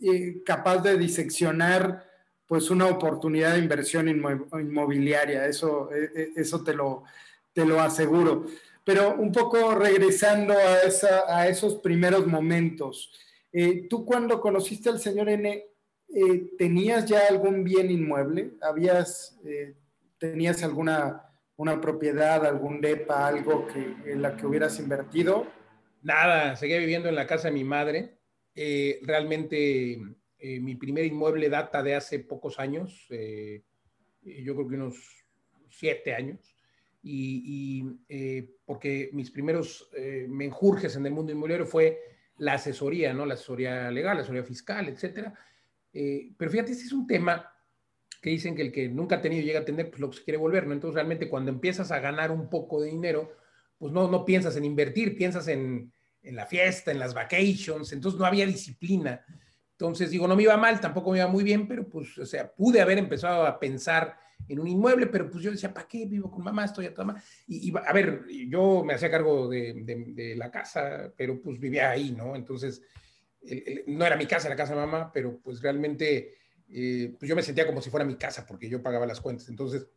[0.01, 2.05] eh, capaz de diseccionar
[2.47, 7.03] pues una oportunidad de inversión inmobiliaria, eso, e, e, eso te, lo,
[7.53, 8.45] te lo aseguro.
[8.83, 13.11] Pero un poco regresando a, esos primeros momentos,
[13.53, 15.65] eh, tú cuando conociste al señor N,
[16.09, 18.51] eh, ¿tenías ya algún bien inmueble?
[18.61, 19.75] ¿Habías, eh,
[20.17, 25.45] ¿Tenías alguna una propiedad, algún DEPA, algo que, en la que hubieras invertido?
[26.01, 28.17] Nada, seguía viviendo en la casa de mi madre.
[28.55, 29.99] Realmente
[30.39, 35.25] mi primer inmueble data de hace pocos años, yo creo que unos
[35.69, 36.55] siete años
[37.03, 41.99] y, eh, porque mis primeros eh, menjurjes en el mundo inmobiliario fue
[42.37, 43.25] la asesoría, ¿no?
[43.25, 45.33] La asesoría legal, la asesoría fiscal, etcétera.
[45.93, 47.51] Eh, pero fíjate, este es un tema
[48.21, 50.23] que dicen que el que nunca ha tenido llega a tener, pues lo que se
[50.23, 50.73] quiere volver, ¿no?
[50.73, 53.35] Entonces realmente cuando empiezas a ganar un poco de dinero,
[53.79, 55.91] pues no, no piensas en invertir, piensas en,
[56.23, 59.25] en la fiesta, en las vacations, entonces no había disciplina.
[59.71, 62.51] Entonces digo, no me iba mal, tampoco me iba muy bien, pero pues, o sea,
[62.53, 64.15] pude haber empezado a pensar
[64.47, 66.65] en un inmueble, pero pues yo decía, ¿para qué vivo con mamá?
[66.65, 67.23] Estoy a toda mamá.
[67.47, 72.35] Y, a ver, yo me hacía cargo de, la casa, pero pues vivía ahí, ¿no?
[72.35, 72.81] Entonces,
[73.87, 76.35] no era mi casa, la casa de mamá, pero pues realmente,
[76.69, 79.49] eh, pues yo me sentía como si fuera mi casa porque yo pagaba las cuentas.
[79.49, 79.87] Entonces,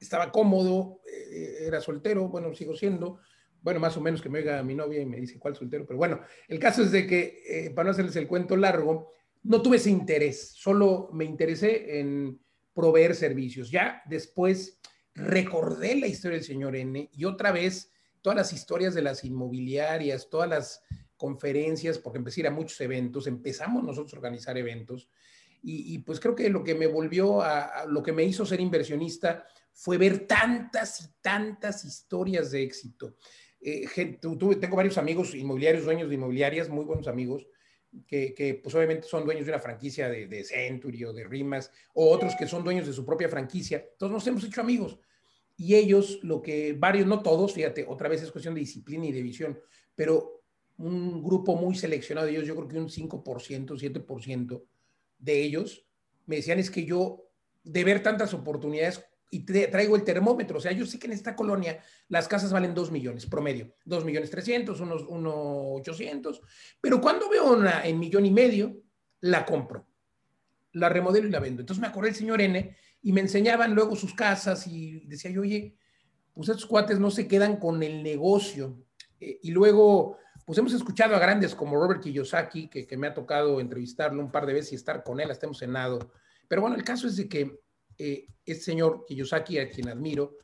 [0.00, 3.18] estaba cómodo, eh, era soltero, bueno, sigo siendo,
[3.66, 5.96] bueno, más o menos que me oiga mi novia y me dice cuál soltero, pero
[5.98, 9.10] bueno, el caso es de que, eh, para no hacerles el cuento largo,
[9.42, 12.38] no tuve ese interés, solo me interesé en
[12.72, 13.68] proveer servicios.
[13.68, 14.78] Ya después
[15.16, 17.90] recordé la historia del señor N y otra vez
[18.22, 20.84] todas las historias de las inmobiliarias, todas las
[21.16, 25.10] conferencias, porque empecé a ir a muchos eventos, empezamos nosotros a organizar eventos
[25.60, 29.44] y, pues creo que lo que me volvió a, lo que me hizo ser inversionista
[29.72, 33.16] fue ver tantas y tantas historias de éxito.
[33.68, 37.48] Eh, tengo varios amigos inmobiliarios, dueños de inmobiliarias, muy buenos amigos,
[38.06, 42.08] que, pues obviamente son dueños de una franquicia de, de, Century o de Rimas, o
[42.08, 43.84] otros que son dueños de su propia franquicia.
[43.90, 45.00] Entonces nos hemos hecho amigos.
[45.56, 49.10] Y ellos, lo que varios, no todos, fíjate, otra vez es cuestión de disciplina y
[49.10, 49.58] de visión,
[49.96, 50.44] pero
[50.78, 54.62] un grupo muy seleccionado de ellos, yo creo que un 5%, 7%
[55.18, 55.84] de ellos,
[56.26, 57.30] me decían es que yo,
[57.64, 60.58] de ver tantas oportunidades y traigo el termómetro.
[60.58, 64.04] O sea, yo sé que en esta colonia las casas valen 2 millones promedio, 2
[64.04, 66.42] millones 300, unos 800,
[66.80, 68.76] pero cuando veo una en millón y medio,
[69.20, 69.86] la compro,
[70.72, 71.60] la remodelo y la vendo.
[71.60, 75.42] Entonces me acordé del señor N y me enseñaban luego sus casas y decía yo,
[75.42, 75.76] oye,
[76.32, 78.84] pues estos cuates no se quedan con el negocio.
[79.18, 83.14] Eh, y luego, pues hemos escuchado a grandes como Robert Kiyosaki, que, que me ha
[83.14, 86.12] tocado entrevistarlo un par de veces y estar con él, hasta hemos cenado.
[86.46, 87.58] Pero bueno, el caso es de que
[87.98, 90.38] eh, este señor Kiyosaki, a quien admiro,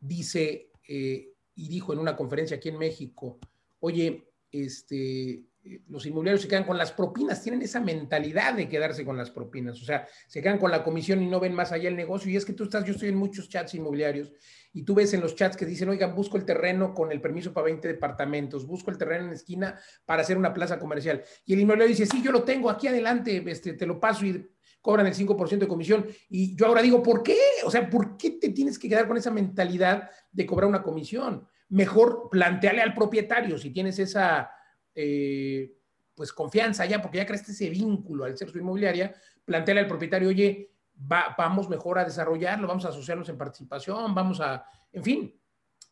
[0.00, 3.38] dice eh, y dijo en una conferencia aquí en México,
[3.80, 9.04] oye, este, eh, los inmobiliarios se quedan con las propinas, tienen esa mentalidad de quedarse
[9.04, 11.88] con las propinas, o sea, se quedan con la comisión y no ven más allá
[11.88, 12.30] el negocio.
[12.30, 14.32] Y es que tú estás, yo estoy en muchos chats inmobiliarios
[14.72, 17.52] y tú ves en los chats que dicen, oigan, busco el terreno con el permiso
[17.52, 21.22] para 20 departamentos, busco el terreno en la esquina para hacer una plaza comercial.
[21.44, 24.46] Y el inmobiliario dice, sí, yo lo tengo aquí adelante, este, te lo paso y
[24.86, 26.06] cobran el 5% de comisión.
[26.28, 27.36] Y yo ahora digo, ¿por qué?
[27.64, 31.44] O sea, ¿por qué te tienes que quedar con esa mentalidad de cobrar una comisión?
[31.70, 34.48] Mejor plantearle al propietario, si tienes esa
[34.94, 35.74] eh,
[36.14, 39.12] pues confianza ya, porque ya creaste ese vínculo al ser su inmobiliaria,
[39.44, 44.64] plantearle al propietario, oye, vamos mejor a desarrollarlo, vamos a asociarnos en participación, vamos a,
[44.92, 45.40] en fin,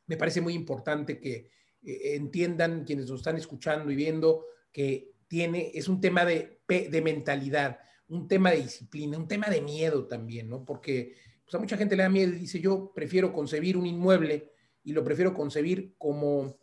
[0.06, 1.50] me parece muy importante que
[1.82, 7.02] eh, entiendan quienes nos están escuchando y viendo que tiene, es un tema de, de
[7.02, 10.64] mentalidad un tema de disciplina, un tema de miedo también, ¿no?
[10.64, 11.14] Porque
[11.44, 14.92] pues, a mucha gente le da miedo y dice, yo prefiero concebir un inmueble y
[14.92, 16.58] lo prefiero concebir como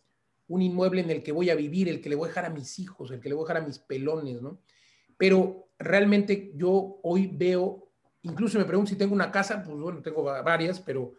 [0.47, 2.49] un inmueble en el que voy a vivir, el que le voy a dejar a
[2.49, 4.61] mis hijos, el que le voy a dejar a mis pelones, ¿no?
[5.17, 10.23] Pero realmente yo hoy veo, incluso me pregunto si tengo una casa, pues bueno, tengo
[10.23, 11.13] varias, pero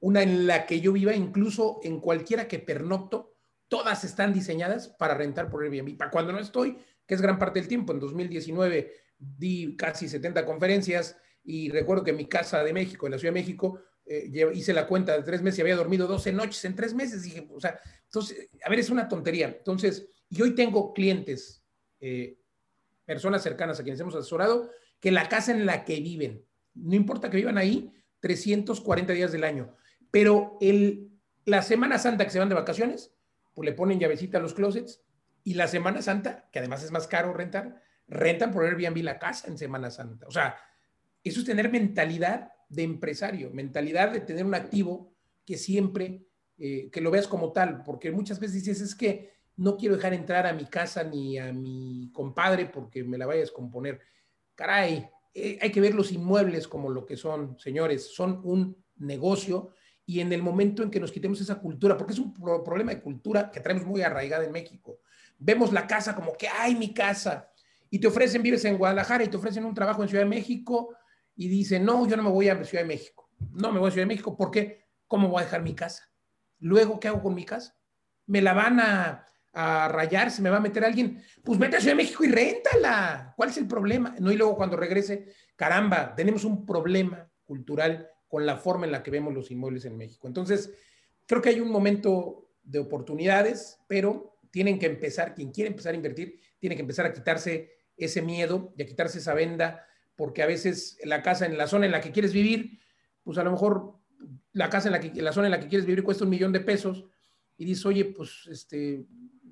[0.00, 3.36] una en la que yo viva, incluso en cualquiera que pernocto,
[3.68, 5.96] todas están diseñadas para rentar por Airbnb.
[5.96, 8.92] Para cuando no estoy, que es gran parte del tiempo, en 2019
[9.38, 13.32] di casi 70 conferencias y recuerdo que en mi casa de México, en la Ciudad
[13.32, 16.74] de México, eh, hice la cuenta de tres meses y había dormido 12 noches en
[16.74, 17.22] tres meses.
[17.22, 19.48] Dije, o sea, entonces, a ver, es una tontería.
[19.48, 21.62] Entonces, y hoy tengo clientes,
[22.00, 22.38] eh,
[23.04, 27.30] personas cercanas a quienes hemos asesorado, que la casa en la que viven, no importa
[27.30, 29.76] que vivan ahí 340 días del año,
[30.10, 31.10] pero el,
[31.44, 33.14] la Semana Santa que se van de vacaciones,
[33.54, 35.02] pues le ponen llavecita a los closets
[35.44, 39.48] y la Semana Santa, que además es más caro rentar, rentan por Airbnb la casa
[39.48, 40.26] en Semana Santa.
[40.26, 40.56] O sea,
[41.22, 46.26] eso es tener mentalidad de empresario, mentalidad de tener un activo que siempre,
[46.58, 50.14] eh, que lo veas como tal, porque muchas veces dices, es que no quiero dejar
[50.14, 54.00] entrar a mi casa ni a mi compadre porque me la vaya a descomponer.
[54.54, 59.74] Caray, eh, hay que ver los inmuebles como lo que son, señores, son un negocio
[60.04, 63.00] y en el momento en que nos quitemos esa cultura, porque es un problema de
[63.00, 65.00] cultura que traemos muy arraigada en México,
[65.38, 67.50] vemos la casa como que, ay, mi casa,
[67.92, 70.96] y te ofrecen, vives en Guadalajara y te ofrecen un trabajo en Ciudad de México
[71.36, 73.28] y dicen, no, yo no me voy a Ciudad de México.
[73.52, 76.10] No me voy a Ciudad de México porque, ¿cómo voy a dejar mi casa?
[76.58, 77.76] Luego, ¿qué hago con mi casa?
[78.24, 80.30] ¿Me la van a, rayar?
[80.30, 81.22] ¿Se me va a meter alguien?
[81.44, 83.34] Pues vete a Ciudad de México y réntala.
[83.36, 84.14] ¿Cuál es el problema?
[84.18, 89.02] No, y luego cuando regrese, caramba, tenemos un problema cultural con la forma en la
[89.02, 90.26] que vemos los inmuebles en México.
[90.26, 90.72] Entonces,
[91.26, 95.96] creo que hay un momento de oportunidades, pero tienen que empezar, quien quiere empezar a
[95.96, 99.86] invertir, tiene que empezar a quitarse ese miedo, de quitarse esa venda,
[100.16, 102.80] porque a veces la casa en la zona en la que quieres vivir,
[103.22, 103.98] pues a lo mejor
[104.52, 106.52] la casa en la, que, la zona en la que quieres vivir cuesta un millón
[106.52, 107.04] de pesos
[107.56, 109.06] y dices, oye, pues este,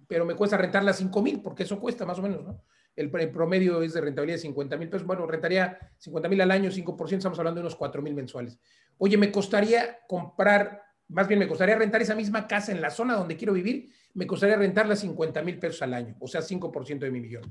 [0.06, 2.64] pero me cuesta rentarla 5 mil, porque eso cuesta más o menos, ¿no?
[2.96, 5.06] El, promedio es de rentabilidad de 50 mil pesos.
[5.06, 8.58] Bueno, rentaría 50 mil al año, 5%, estamos hablando de unos 4 mil mensuales.
[8.98, 13.14] oye, me costaría comprar, más bien me costaría rentar esa misma casa en la zona
[13.14, 17.10] donde quiero vivir, me costaría rentarla 50 mil pesos al año, o sea, 5% de
[17.10, 17.42] mi millón.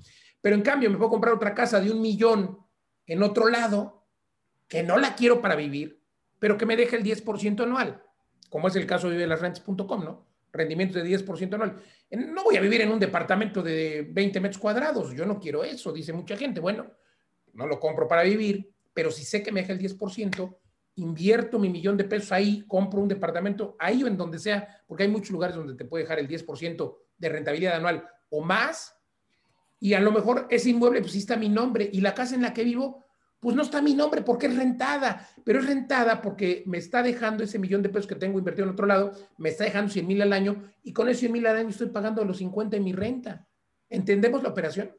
[0.41, 2.58] Pero en cambio, me puedo comprar otra casa de un millón
[3.06, 4.06] en otro lado,
[4.67, 6.02] que no la quiero para vivir,
[6.38, 8.02] pero que me deje el 10% anual,
[8.50, 10.28] como es el caso de las rentas.com, ¿no?
[10.52, 11.82] Rendimientos de 10% anual.
[12.12, 15.91] No voy a vivir en un departamento de 20 metros cuadrados, yo no quiero eso,
[15.91, 16.60] dice mucha gente.
[16.60, 16.91] Bueno,
[17.54, 20.58] no lo compro para vivir, pero si sé que me deja el 10%,
[21.00, 25.04] invierto mi millón de pesos ahí, compro un departamento ahí o en donde sea, porque
[25.04, 28.96] hay muchos lugares donde te puede dejar el 10% de rentabilidad anual o más,
[29.80, 32.42] y a lo mejor ese inmueble, pues sí está mi nombre, y la casa en
[32.42, 33.06] la que vivo,
[33.40, 37.44] pues no está mi nombre porque es rentada, pero es rentada porque me está dejando
[37.44, 40.22] ese millón de pesos que tengo invertido en otro lado, me está dejando 100 mil
[40.22, 42.92] al año, y con esos 100 mil al año estoy pagando los 50 en mi
[42.92, 43.48] renta.
[43.90, 44.92] ¿Entendemos la operación?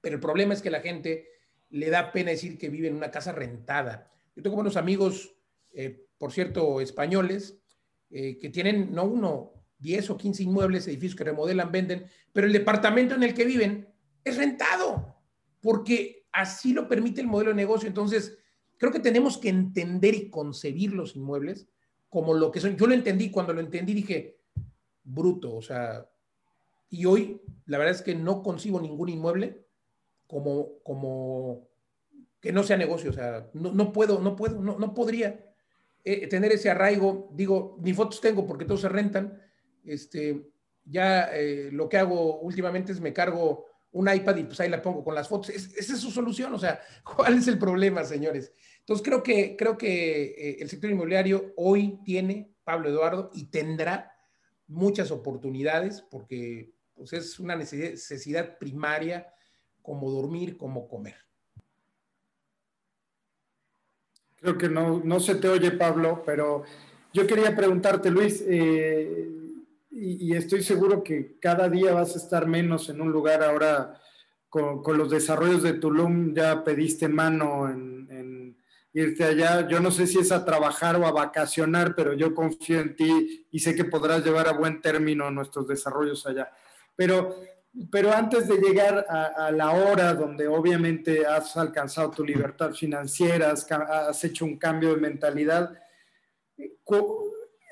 [0.00, 1.28] Pero el problema es que la gente
[1.68, 4.10] le da pena decir que vive en una casa rentada.
[4.40, 5.36] Yo tengo unos amigos,
[5.70, 7.60] eh, por cierto, españoles,
[8.08, 12.52] eh, que tienen no uno, 10 o 15 inmuebles, edificios que remodelan, venden, pero el
[12.54, 13.92] departamento en el que viven
[14.24, 15.14] es rentado,
[15.60, 17.86] porque así lo permite el modelo de negocio.
[17.86, 18.38] Entonces,
[18.78, 21.68] creo que tenemos que entender y concebir los inmuebles
[22.08, 22.78] como lo que son.
[22.78, 24.40] Yo lo entendí, cuando lo entendí dije,
[25.04, 26.08] bruto, o sea,
[26.88, 29.66] y hoy la verdad es que no concibo ningún inmueble
[30.26, 31.69] como, como
[32.40, 35.44] que no sea negocio, o sea, no, puedo, no puedo, no, no podría
[36.04, 39.40] eh, tener ese arraigo, digo, ni fotos tengo porque todos se rentan,
[39.84, 40.50] este,
[40.84, 44.80] ya eh, lo que hago últimamente es me cargo un iPad y pues ahí la
[44.80, 46.80] pongo con las fotos, esa es su solución, o sea,
[47.16, 48.52] ¿cuál es el problema, señores?
[48.78, 54.12] Entonces creo que, creo que eh, el sector inmobiliario hoy tiene, Pablo Eduardo, y tendrá
[54.66, 59.32] muchas oportunidades porque pues, es una necesidad primaria
[59.82, 61.16] como dormir, como comer.
[64.40, 66.64] Creo que no, no se te oye, Pablo, pero
[67.12, 69.28] yo quería preguntarte, Luis, eh,
[69.90, 74.00] y, estoy seguro que cada día vas a estar menos en un lugar ahora
[74.48, 78.56] con, los desarrollos de Tulum, ya pediste mano en, en,
[78.92, 79.68] irte allá.
[79.68, 83.46] Yo no sé si es a trabajar o a vacacionar, pero yo confío en ti
[83.50, 86.50] y sé que podrás llevar a buen término nuestros desarrollos allá.
[86.96, 87.36] Pero
[87.90, 94.24] pero antes de llegar a, la hora donde obviamente has alcanzado tu libertad financiera, has,
[94.24, 95.78] hecho un cambio de mentalidad,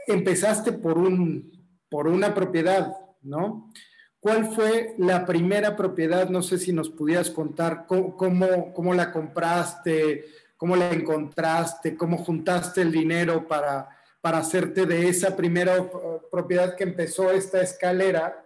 [0.07, 1.51] empezaste por, un,
[1.89, 3.73] por una propiedad, ¿no?
[4.21, 6.29] ¿Cuál fue la primera propiedad?
[6.29, 12.83] No sé si nos pudieras contar cómo, cómo, la compraste, cómo la encontraste, cómo juntaste
[12.83, 13.89] el dinero para,
[14.21, 15.89] para hacerte de esa primera
[16.31, 18.45] propiedad que empezó esta escalera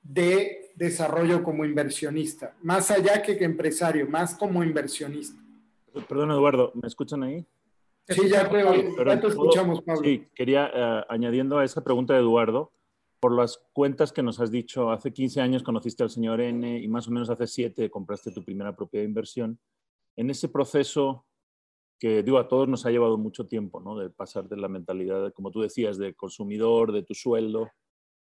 [0.00, 5.40] de desarrollo como inversionista, más allá que empresario, más como inversionista.
[6.08, 7.46] Perdón, Eduardo, ¿me escuchan ahí?
[8.08, 10.02] Sí, ya, te escuchamos, Pablo.
[10.02, 12.72] Sí, quería, eh, añadiendo a esa pregunta de Eduardo,
[13.18, 16.88] por las cuentas que nos has dicho, hace 15 años conociste al señor N y
[16.88, 19.58] más o menos hace 7 compraste tu primera propiedad de inversión.
[20.16, 21.24] En ese proceso
[21.98, 23.96] que, digo, a todos nos ha llevado mucho tiempo, ¿no?
[23.96, 27.70] De pasar de la mentalidad, como tú decías, de consumidor, de tu sueldo,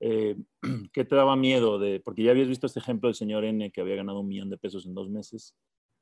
[0.00, 0.36] eh,
[0.92, 1.78] ¿qué te daba miedo?
[1.78, 4.50] De, porque ya habías visto este ejemplo del señor N que había ganado un millón
[4.50, 5.54] de pesos en dos meses.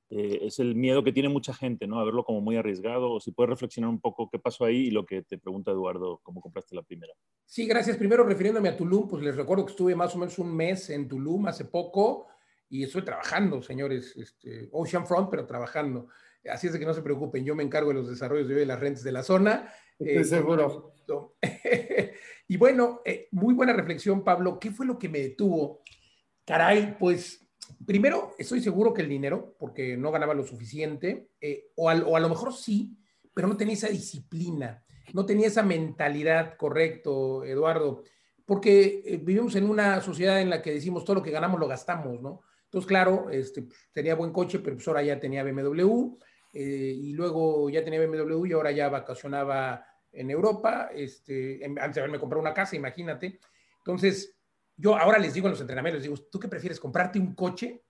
[0.08, 1.98] Eh, es el miedo que tiene mucha gente, ¿no?
[1.98, 3.12] A verlo como muy arriesgado.
[3.12, 6.20] O si puedes reflexionar un poco qué pasó ahí y lo que te pregunta Eduardo,
[6.22, 7.12] cómo compraste la primera.
[7.44, 7.96] Sí, gracias.
[7.96, 11.08] Primero, refiriéndome a Tulum, pues les recuerdo que estuve más o menos un mes en
[11.08, 12.28] Tulum hace poco
[12.68, 16.08] y estoy trabajando, señores, este, Oceanfront, pero trabajando.
[16.50, 18.80] Así es de que no se preocupen, yo me encargo de los desarrollos de las
[18.80, 19.72] rentas de la zona.
[19.98, 20.92] Estoy eh, seguro.
[22.48, 24.60] Y bueno, eh, muy buena reflexión, Pablo.
[24.60, 25.82] ¿Qué fue lo que me detuvo?
[26.44, 27.44] Caray, pues
[27.84, 32.28] primero estoy seguro que el dinero, porque no ganaba lo suficiente, eh, o, a lo
[32.28, 32.96] mejor sí,
[33.34, 38.04] pero no tenía esa disciplina, no tenía esa mentalidad, correcto, Eduardo,
[38.44, 42.22] porque vivimos en una sociedad en la que decimos todo lo que ganamos lo gastamos,
[42.22, 42.42] ¿no?
[42.66, 46.16] Entonces, claro, este, pues, tenía buen coche, pero pues ahora ya tenía BMW,
[46.62, 49.84] y luego ya tenía BMW y ahora ya vacacionaba
[50.16, 53.38] en Europa, este, antes de haberme comprado una casa, imagínate.
[53.78, 54.34] Entonces,
[54.76, 56.80] yo ahora les digo en los entrenamientos, digo, ¿tú qué prefieres?
[56.80, 57.82] ¿Comprarte un coche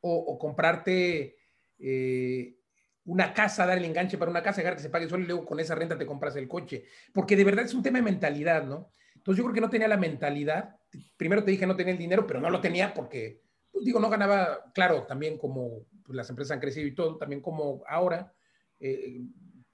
[0.00, 1.36] o, comprarte
[1.78, 2.56] eh,
[3.04, 5.44] una casa, dar el enganche para una casa, dejar que se pague solo y luego
[5.44, 6.84] con esa renta te compras el coche?
[7.12, 8.90] Porque de verdad es un tema de mentalidad, ¿no?
[9.16, 10.76] Entonces yo creo que no tenía la mentalidad.
[11.16, 14.10] Primero te dije no tenía el dinero, pero no lo tenía porque, pues, digo, no
[14.10, 18.32] ganaba, claro, también como pues, las empresas han crecido y todo, también como ahora.
[18.78, 19.22] Eh,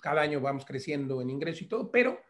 [0.01, 2.21] cada año vamos creciendo en ingreso y todo, pero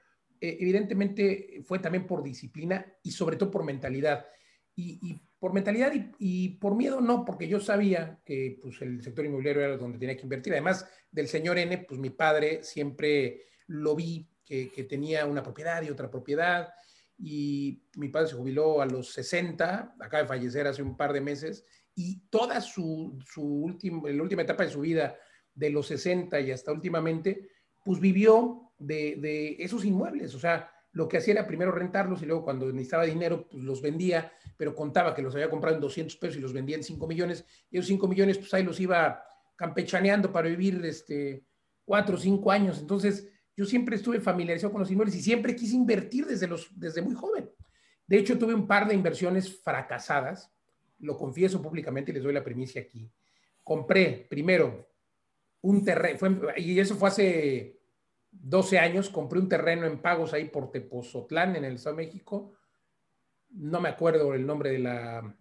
[0.41, 4.27] eh, evidentemente fue también por disciplina y sobre todo por mentalidad.
[4.81, 9.63] Y, por mentalidad y, por miedo no, porque yo sabía que pues, el sector inmobiliario
[9.63, 10.53] era donde tenía que invertir.
[10.53, 15.83] Además del señor N, pues mi padre siempre lo vi que, que, tenía una propiedad
[15.83, 16.73] y otra propiedad.
[17.19, 21.21] Y mi padre se jubiló a los 60, acaba de fallecer hace un par de
[21.21, 21.65] meses,
[21.99, 25.17] y toda su, su último, la última etapa de su vida,
[25.53, 27.49] de los 60 y hasta últimamente,
[27.85, 30.33] pues vivió de, de esos inmuebles.
[30.37, 33.83] O sea, lo que hacía era primero rentarlos y luego cuando necesitaba dinero, pues los
[33.83, 37.05] vendía, pero contaba que los había comprado en 200 pesos y los vendía en 5
[37.09, 37.45] millones.
[37.69, 39.21] Y esos 5 millones, pues ahí los iba
[39.57, 41.45] campechaneando para vivir este,
[41.85, 42.79] 4 o 5 años.
[42.79, 47.03] Entonces, yo siempre estuve familiarizado con los inmuebles y siempre quise invertir desde, los, desde
[47.03, 47.51] muy joven.
[48.07, 50.53] De hecho, tuve un par de inversiones fracasadas,
[51.01, 53.11] lo confieso públicamente y les doy la primicia aquí.
[53.63, 54.89] Compré primero
[55.61, 57.81] un terreno, y eso fue hace
[58.31, 62.53] 12 años, compré un terreno en pagos ahí por Tepozotlán, en el Estado de México.
[63.51, 65.37] No me acuerdo el nombre de la,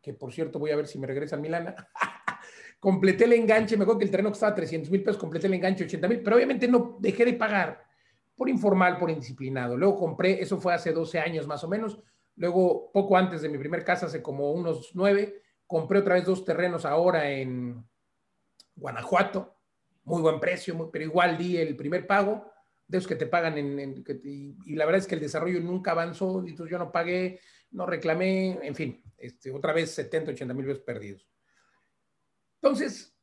[0.00, 1.74] que por cierto voy a ver si me regresa a Milana.
[2.84, 5.84] completé el enganche, me acuerdo que el terreno costaba 300 mil pesos, completé el enganche
[5.84, 7.82] 80 mil, pero obviamente no dejé de pagar
[8.36, 9.76] por informal, por indisciplinado.
[9.76, 11.98] Luego compré, eso fue hace 12 años más o menos,
[12.36, 16.44] luego poco antes de mi primer casa, hace como unos 9, compré otra vez dos
[16.44, 17.84] terrenos ahora en
[18.76, 19.56] Guanajuato,
[20.04, 22.50] muy buen precio, pero igual di el primer pago,
[22.86, 26.40] de esos que te pagan en, y, la verdad es que el desarrollo nunca avanzó,
[26.46, 30.82] entonces yo no pagué, no reclamé, en fin, este, otra vez 70, 80 mil pesos
[30.82, 31.26] perdidos.
[32.60, 33.16] Entonces,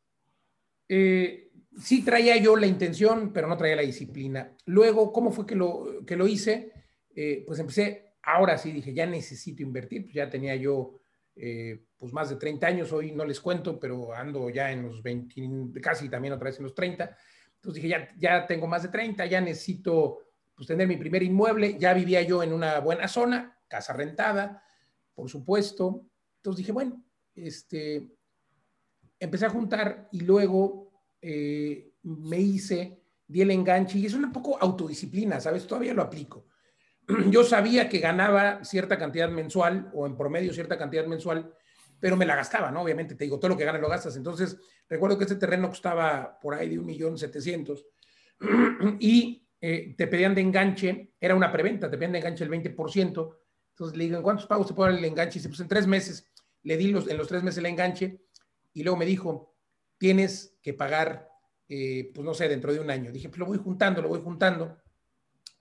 [0.88, 4.56] eh, sí traía yo la intención, pero no traía la disciplina.
[4.66, 6.74] Luego, ¿cómo fue que lo, que lo hice?
[7.16, 11.00] Eh, pues empecé, ahora sí dije, ya necesito invertir, pues ya tenía yo
[11.36, 15.02] eh, pues más de 30 años, hoy no les cuento, pero ando ya en los
[15.02, 17.16] 20, casi también otra vez en los 30.
[17.56, 20.20] Entonces dije, ya, ya tengo más de 30, ya necesito
[20.56, 24.64] pues, tener mi primer inmueble, ya vivía yo en una buena zona, casa rentada,
[25.14, 26.06] por supuesto.
[26.38, 27.04] Entonces dije, bueno,
[27.36, 28.10] este,
[29.20, 30.92] empecé a juntar y luego
[31.22, 35.66] eh, me hice, di el enganche y es un poco autodisciplina, ¿sabes?
[35.66, 36.48] Todavía lo aplico.
[37.30, 41.54] Yo sabía que ganaba cierta cantidad mensual o en promedio cierta cantidad mensual,
[42.00, 42.82] pero me la gastaba, ¿no?
[42.82, 44.16] Obviamente, te digo, todo lo que ganas lo gastas.
[44.16, 44.58] Entonces,
[44.90, 47.86] recuerdo que este terreno costaba por ahí de un millón setecientos
[49.00, 53.36] y eh, te pedían de enganche, era una preventa, te pedían de enganche el 20%.
[53.70, 55.38] Entonces le digo, ¿en cuántos pagos se puede dar el enganche?
[55.38, 56.28] Y dice, pues en tres meses.
[56.64, 58.22] Le di los, en los tres meses el enganche
[58.74, 59.56] y luego me dijo,
[59.98, 61.30] tienes que pagar,
[61.68, 63.12] eh, pues no sé, dentro de un año.
[63.12, 64.81] Dije, pues lo voy juntando, lo voy juntando.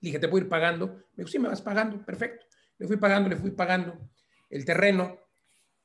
[0.01, 0.87] Dije, te a ir pagando.
[0.89, 2.47] Me dijo, sí, me vas pagando, perfecto.
[2.79, 3.99] Le fui pagando, le fui pagando.
[4.49, 5.19] El terreno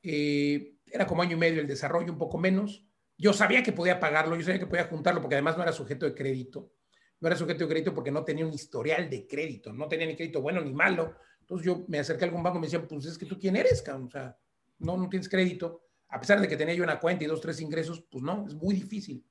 [0.02, 2.84] eh, era como año y medio el desarrollo, un poco menos.
[3.18, 6.06] Yo sabía que podía pagarlo, yo sabía que podía juntarlo, porque además no era sujeto
[6.06, 6.72] de crédito.
[7.20, 10.16] No era sujeto de crédito porque no tenía un historial de crédito, no tenía ni
[10.16, 11.16] crédito bueno ni malo.
[11.40, 13.56] Entonces yo me acerqué a algún banco y me decían, pues es que tú quién
[13.56, 14.06] eres, cabrón?
[14.08, 14.36] O sea,
[14.78, 17.60] no, no tienes crédito a pesar de que tenía yo una cuenta y dos, tres
[17.60, 19.24] ingresos, pues no, es muy difícil.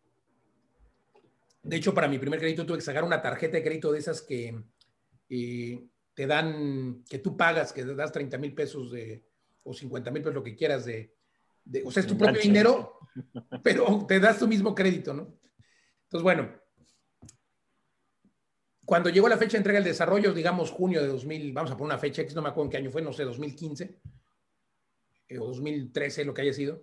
[1.64, 4.22] De hecho, para mi primer crédito tuve que sacar una tarjeta de crédito de esas
[4.22, 4.64] que
[5.30, 9.26] eh, te dan, que tú pagas, que te das 30 mil pesos de,
[9.64, 11.16] o 50 mil pesos, lo que quieras de,
[11.84, 13.00] o sea, es tu propio dinero,
[13.64, 15.40] pero te das tu mismo crédito, ¿no?
[16.04, 16.50] Entonces, bueno,
[18.86, 21.94] cuando llegó la fecha de entrega del desarrollo, digamos junio de 2000, vamos a poner
[21.94, 24.00] una fecha, X, no me acuerdo en qué año fue, no sé, 2015,
[25.28, 26.82] eh, o 2013, lo que haya sido.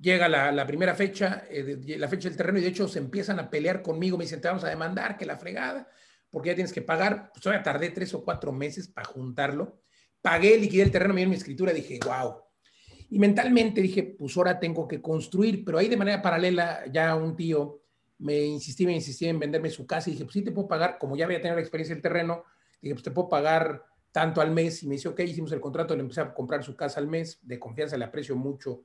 [0.00, 3.50] Llega la, primera fecha, eh, la fecha del terreno, y de hecho se empiezan a
[3.50, 5.88] pelear conmigo, me dicen, te vamos a demandar, que la fregada,
[6.30, 7.30] porque ya tienes que pagar.
[7.32, 9.82] Pues todavía tardé tres o cuatro meses para juntarlo.
[10.22, 12.36] Pagué, liquidé el terreno, me mi escritura, dije, wow.
[13.10, 17.34] Y mentalmente dije, pues ahora tengo que construir, pero ahí de manera paralela ya un
[17.34, 17.82] tío
[18.18, 20.98] me insistía, me insistía en venderme su casa y dije, pues sí te puedo pagar,
[20.98, 22.44] como ya había tenido la experiencia del terreno,
[22.80, 25.94] dije, pues te puedo pagar tanto al mes y me dice, ok, hicimos el contrato,
[25.94, 28.84] le empecé a comprar su casa al mes, de confianza le aprecio mucho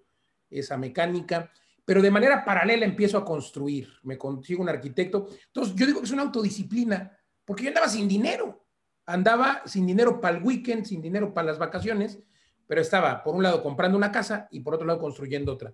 [0.50, 1.52] esa mecánica,
[1.84, 5.28] pero de manera paralela empiezo a construir, me consigo un arquitecto.
[5.48, 7.16] Entonces, yo digo que es una autodisciplina,
[7.46, 8.66] porque yo andaba sin dinero,
[9.06, 12.20] andaba sin dinero para el weekend, sin dinero para las vacaciones,
[12.68, 15.74] pero estaba, por un lado, comprando una casa y por otro lado, construyendo otra.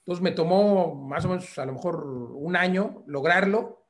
[0.00, 3.86] Entonces, me tomó más o menos, a lo mejor, un año lograrlo,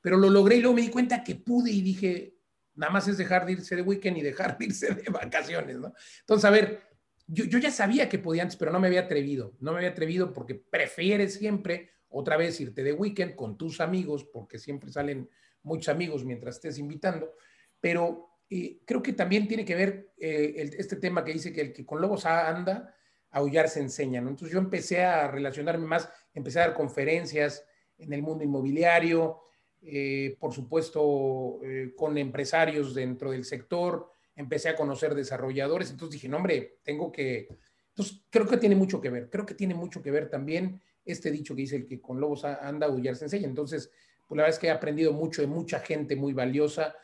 [0.00, 2.32] pero lo logré y luego me di cuenta que pude y dije,
[2.74, 5.92] Nada más es dejar de irse de weekend y dejar de irse de vacaciones, ¿no?
[6.20, 6.82] Entonces, a ver,
[7.26, 9.54] yo, yo ya sabía que podía antes, pero no me había atrevido.
[9.60, 14.24] No me había atrevido porque prefieres siempre otra vez irte de weekend con tus amigos,
[14.24, 15.28] porque siempre salen
[15.62, 17.32] muchos amigos mientras estés invitando.
[17.80, 21.72] Pero eh, creo que también tiene que ver eh, este tema que dice que el
[21.72, 22.94] que con lobos anda,
[23.30, 24.20] aullar se enseña.
[24.20, 27.64] Entonces yo empecé a relacionarme más, empecé a dar conferencias
[27.96, 29.40] en el mundo inmobiliario,
[29.80, 31.60] eh, por supuesto,
[31.96, 37.48] con empresarios dentro del sector, empecé a conocer desarrolladores, entonces dije, no, hombre, tengo que...
[37.88, 41.30] Entonces, creo que tiene mucho que ver, creo que tiene mucho que ver también este
[41.30, 43.48] dicho que dice el que con lobos anda, aullar se enseña.
[43.48, 43.90] Entonces,
[44.32, 46.96] pues la verdad es que he aprendido mucho de mucha gente muy valiosa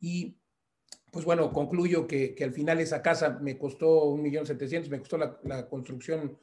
[0.00, 0.36] y
[1.12, 5.16] pues bueno, concluyo que, al final esa casa me costó un millón setecientos, me costó
[5.16, 6.40] la, construcción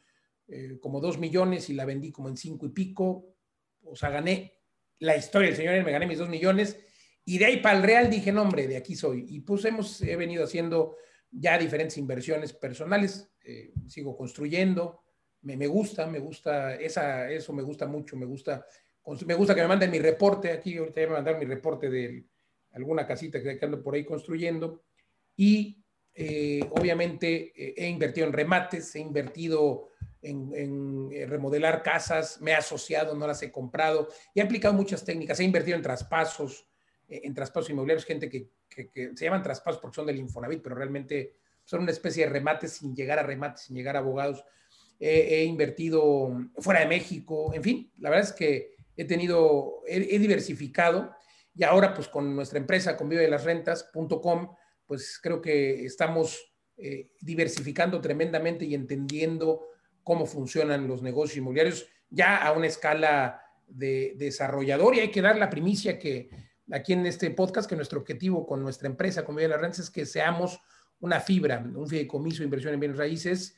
[0.48, 3.36] eh, como dos millones y la vendí como en cinco y pico.
[3.84, 4.54] O sea, gané
[5.00, 6.80] la historia del señor, me gané mis dos millones.
[7.26, 9.26] Y de ahí para el Real dije, no, hombre, de aquí soy.
[9.28, 10.96] Y pues hemos, he venido haciendo
[11.30, 15.02] ya diferentes inversiones personales, eh, sigo construyendo,
[15.42, 18.66] me, me, gusta, me gusta, esa, eso me gusta mucho, me gusta,
[19.26, 22.26] me gusta que me manden mi reporte, aquí ahorita voy a mandar mi reporte de
[22.74, 24.84] alguna casita que ando por ahí construyendo.
[25.36, 25.84] Y
[26.14, 29.90] eh, obviamente eh, he invertido en remates, he invertido
[30.22, 35.06] en, eh, remodelar casas, me he asociado, no las he comprado y he aplicado muchas
[35.06, 35.40] técnicas.
[35.40, 36.68] He invertido en traspasos,
[37.08, 38.50] en traspasos inmobiliarios, gente que,
[39.16, 42.96] se llaman traspasos porque son del Infonavit, pero realmente son una especie de remates sin
[42.96, 44.44] llegar a remates, sin llegar a abogados.
[45.00, 51.12] he invertido fuera de México, en fin, la verdad es que he tenido, he diversificado
[51.60, 57.12] y ahora, pues con nuestra empresa, con de las rentas.com, pues creo que estamos eh,
[57.20, 59.68] diversificando tremendamente y entendiendo
[60.02, 64.96] cómo funcionan los negocios inmobiliarios ya a una escala de, desarrollador.
[64.96, 66.30] Y hay que dar la primicia que
[66.72, 69.90] aquí en este podcast, que nuestro objetivo con nuestra empresa, con de las rentas, es
[69.90, 70.62] que seamos
[71.02, 73.56] una fibra, un fideicomiso de inversión en bienes raíces,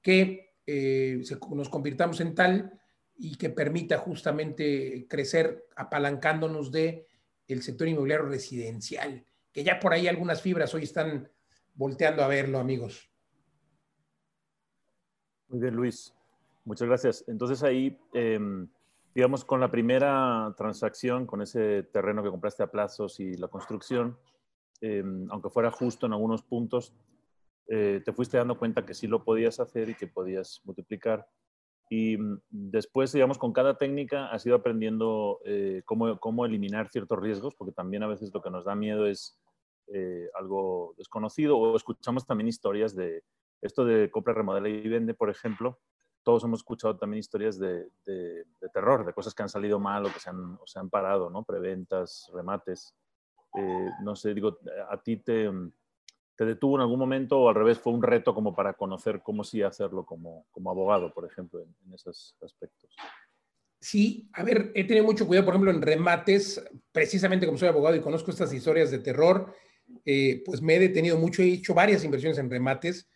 [0.00, 2.80] que eh, nos convirtamos en tal
[3.24, 7.06] y que permita justamente crecer apalancándonos de
[7.46, 11.30] el sector inmobiliario residencial, que ya por ahí algunas fibras hoy están
[11.74, 13.08] volteando a verlo, amigos.
[15.46, 16.12] Muy bien, Luis.
[16.64, 17.24] Muchas gracias.
[17.28, 18.66] Entonces ahí, em,
[19.14, 24.18] digamos, con la primera transacción, con ese terreno que compraste a plazos y la construcción,
[24.80, 26.92] em, aunque fuera justo en algunos puntos,
[27.68, 31.28] eh, te fuiste dando cuenta que sí lo podías hacer y que podías multiplicar.
[31.92, 37.18] Y mm, después, digamos, con cada técnica has ido aprendiendo eh, cómo, cómo, eliminar ciertos
[37.18, 39.38] riesgos, porque también a veces lo que nos da miedo es
[39.88, 43.22] eh, algo desconocido o escuchamos también historias de
[43.60, 45.80] esto de compra, remodela y vende, por ejemplo.
[46.22, 50.12] Todos hemos escuchado también historias de, de, terror, de cosas que han salido mal o
[50.14, 51.44] que se han, o se han parado, ¿no?
[51.44, 52.94] Preventas, remates.
[53.54, 54.56] Eh, no sé, digo,
[54.88, 55.72] a ti te, mm,
[56.42, 59.44] ¿Te detuvo en algún momento o al revés fue un reto como para conocer cómo
[59.44, 62.90] sí hacerlo como, como abogado, por ejemplo, en, esos aspectos?
[63.80, 67.94] Sí, a ver, he tenido mucho cuidado, por ejemplo, en remates, precisamente como soy abogado
[67.94, 69.54] y conozco estas historias de terror,
[70.04, 73.08] eh, pues me he detenido mucho, he hecho varias inversiones en remates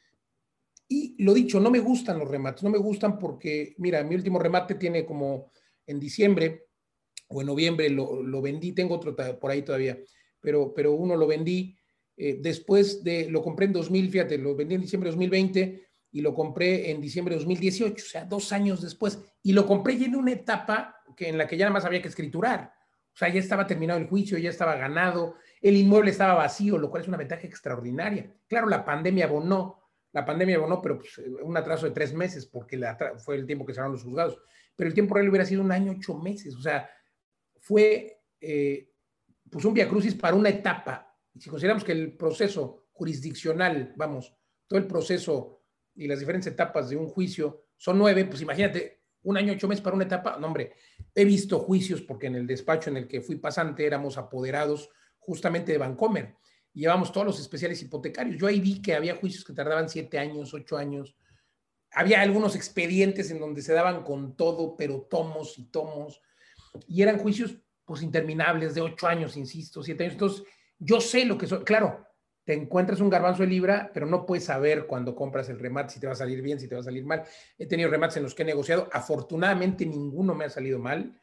[0.86, 4.38] y lo dicho, no me gustan los remates, no me gustan porque, mira, mi último
[4.38, 5.50] remate tiene como
[5.84, 6.68] en diciembre
[7.26, 9.98] o en noviembre lo, lo vendí, tengo otro por ahí todavía,
[10.40, 11.76] pero, pero uno lo vendí
[12.16, 16.20] eh, después de, lo compré en 2000, fíjate, lo vendí en diciembre de 2020 y
[16.20, 19.20] lo compré en diciembre de 2018, o sea, dos años después.
[19.42, 22.00] Y lo compré ya en una etapa que, en la que ya nada más había
[22.00, 22.72] que escriturar.
[23.12, 26.90] O sea, ya estaba terminado el juicio, ya estaba ganado, el inmueble estaba vacío, lo
[26.90, 28.30] cual es una ventaja extraordinaria.
[28.46, 32.80] Claro, la pandemia abonó, la pandemia abonó, pero pues, un atraso de tres meses, porque
[33.18, 34.38] fue el tiempo que cerraron los juzgados.
[34.74, 36.54] Pero el tiempo real hubiera sido un año, ocho meses.
[36.54, 36.88] O sea,
[37.60, 38.90] fue eh,
[39.50, 41.05] pues un via crucis para una etapa
[41.40, 44.34] si consideramos que el proceso jurisdiccional, vamos,
[44.66, 45.62] todo el proceso
[45.94, 49.82] y las diferentes etapas de un juicio son nueve, pues imagínate, un año, ocho meses
[49.82, 50.38] para una etapa.
[50.38, 50.74] No, hombre,
[51.14, 55.72] he visto juicios porque en el despacho en el que fui pasante éramos apoderados justamente
[55.72, 56.36] de Bancomer.
[56.72, 58.38] Y llevamos todos los especiales hipotecarios.
[58.38, 61.16] Yo ahí vi que había juicios que tardaban siete años, ocho años.
[61.90, 66.20] Había algunos expedientes en donde se daban con todo, pero tomos y tomos.
[66.86, 70.14] Y eran juicios pues interminables de ocho años, insisto, siete años.
[70.14, 70.44] Entonces,
[70.78, 71.64] yo sé lo que soy.
[71.64, 72.06] Claro,
[72.44, 76.00] te encuentras un garbanzo de libra, pero no puedes saber cuando compras el remate si
[76.00, 77.24] te va a salir bien, si te va a salir mal.
[77.58, 78.88] He tenido remates en los que he negociado.
[78.92, 81.18] Afortunadamente, ninguno me ha salido mal,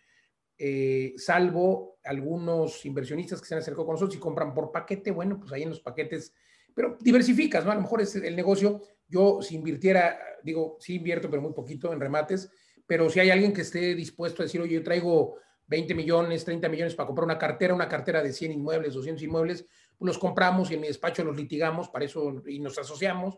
[0.57, 5.11] eh, salvo algunos inversionistas que se han acercado con nosotros y compran por paquete.
[5.11, 6.33] Bueno, pues ahí en los paquetes,
[6.75, 7.71] pero diversificas, ¿no?
[7.71, 8.81] A lo mejor es el negocio.
[9.07, 12.49] Yo, si invirtiera, digo, sí invierto, pero muy poquito en remates,
[12.85, 15.37] pero si hay alguien que esté dispuesto a decir, oye, yo traigo
[15.67, 19.65] 20 millones, 30 millones para comprar una cartera, una cartera de 100 inmuebles, 200 inmuebles,
[19.97, 23.37] pues los compramos y en mi despacho los litigamos, para eso y nos asociamos,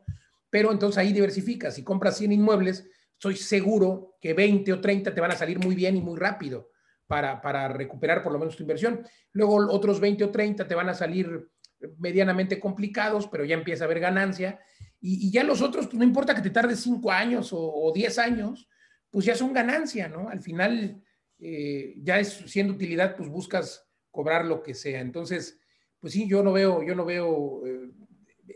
[0.50, 1.76] pero entonces ahí diversificas.
[1.76, 5.76] Si compras 100 inmuebles, estoy seguro que 20 o 30 te van a salir muy
[5.76, 6.72] bien y muy rápido
[7.08, 9.06] para, para recuperar por lo menos tu inversión.
[9.32, 11.50] Luego otros 20 o 30 te van a salir
[11.98, 14.60] medianamente complicados, pero ya empieza a haber ganancia.
[15.00, 18.18] Y, ya los otros, pues no importa que te tardes 5 años o, o 10
[18.18, 18.68] años,
[19.12, 20.30] pues ya son ganancia, ¿no?
[20.30, 21.04] Al final
[21.40, 25.02] eh, ya es siendo utilidad, pues buscas cobrar lo que sea.
[25.02, 25.60] Entonces,
[26.00, 27.92] pues sí, yo no veo, yo no veo, eh,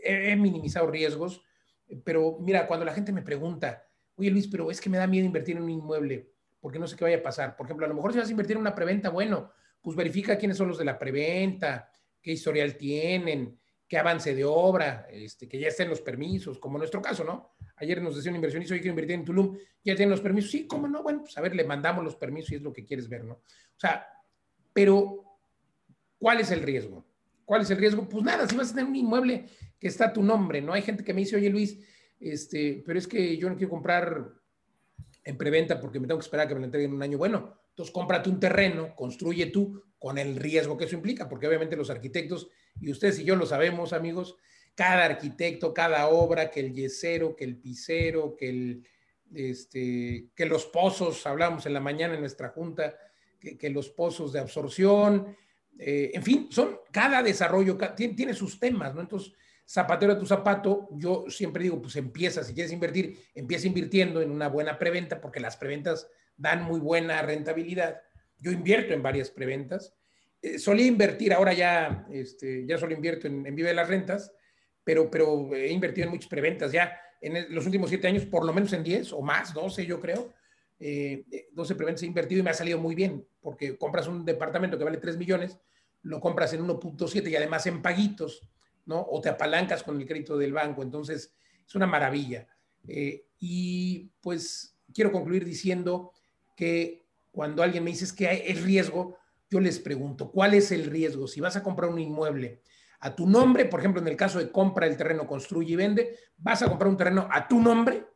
[0.04, 1.42] he, minimizado riesgos,
[2.04, 5.26] pero mira, cuando la gente me pregunta, oye Luis, pero es que me da miedo
[5.26, 7.56] invertir en un inmueble, porque no sé qué vaya a pasar.
[7.56, 9.52] Por ejemplo, a lo mejor si vas a invertir en una preventa, bueno,
[9.82, 11.90] pues verifica quiénes son los de la preventa,
[12.22, 13.58] qué historial tienen,
[13.90, 17.56] qué avance de obra, este, que ya estén los permisos, como en nuestro caso, ¿no?
[17.74, 20.52] Ayer nos decía un inversionista, hoy quiero invertir en Tulum, ya tienen los permisos.
[20.52, 21.02] Sí, ¿cómo no?
[21.02, 23.34] Bueno, pues a ver, le mandamos los permisos y es lo que quieres ver, ¿no?
[23.34, 24.06] O sea,
[24.72, 25.24] pero
[26.20, 27.04] ¿cuál es el riesgo?
[27.44, 28.08] ¿Cuál es el riesgo?
[28.08, 30.72] Pues nada, si vas a tener un inmueble que está a tu nombre, ¿no?
[30.72, 31.76] Hay gente que me dice, oye Luis,
[32.20, 34.39] este, pero es que yo no quiero comprar
[35.24, 37.18] en preventa porque me tengo que esperar a que me lo entreguen en un año.
[37.18, 41.76] Bueno, entonces cómprate un terreno, construye tú con el riesgo que eso implica, porque obviamente
[41.76, 42.48] los arquitectos,
[42.80, 44.36] y ustedes y yo lo sabemos, amigos,
[44.74, 48.86] cada arquitecto, cada obra, que el yesero, que el pisero, que, el,
[49.34, 52.96] este, que los pozos, hablamos en la mañana en nuestra junta,
[53.38, 55.36] que, los pozos de absorción,
[55.78, 59.00] eh, en fin, son cada desarrollo, tiene, tiene, sus temas, ¿no?
[59.00, 59.32] Entonces,
[59.70, 64.32] zapatero a tu zapato, yo siempre digo, pues empieza, si quieres invertir, empieza invirtiendo en
[64.32, 68.02] una buena preventa, porque las preventas dan muy buena rentabilidad.
[68.38, 69.94] Yo invierto en varias preventas.
[70.42, 74.32] Eh, solía invertir, ahora ya, este, ya solo invierto en, en Vive las Rentas,
[74.82, 78.52] pero, pero he invertido en muchas preventas ya en los últimos siete años, por lo
[78.52, 80.32] menos en 10 o más, 12 yo creo.
[80.80, 84.76] Eh, 12 preventas he invertido y me ha salido muy bien, porque compras un departamento
[84.78, 85.58] que vale 3 millones,
[86.02, 88.42] lo compras en 1.7 y además en paguitos
[88.90, 89.06] ¿no?
[89.08, 90.82] O te apalancas con el crédito del banco.
[90.82, 91.32] Entonces,
[91.66, 92.46] es una maravilla.
[92.86, 96.12] Eh, y pues quiero concluir diciendo
[96.56, 99.16] que cuando alguien me dice que es riesgo,
[99.48, 101.28] yo les pregunto, ¿cuál es el riesgo?
[101.28, 102.62] Si vas a comprar un inmueble
[103.00, 106.16] a tu nombre, por ejemplo, en el caso de compra el terreno, construye y vende,
[106.36, 108.06] vas a comprar un terreno a tu nombre,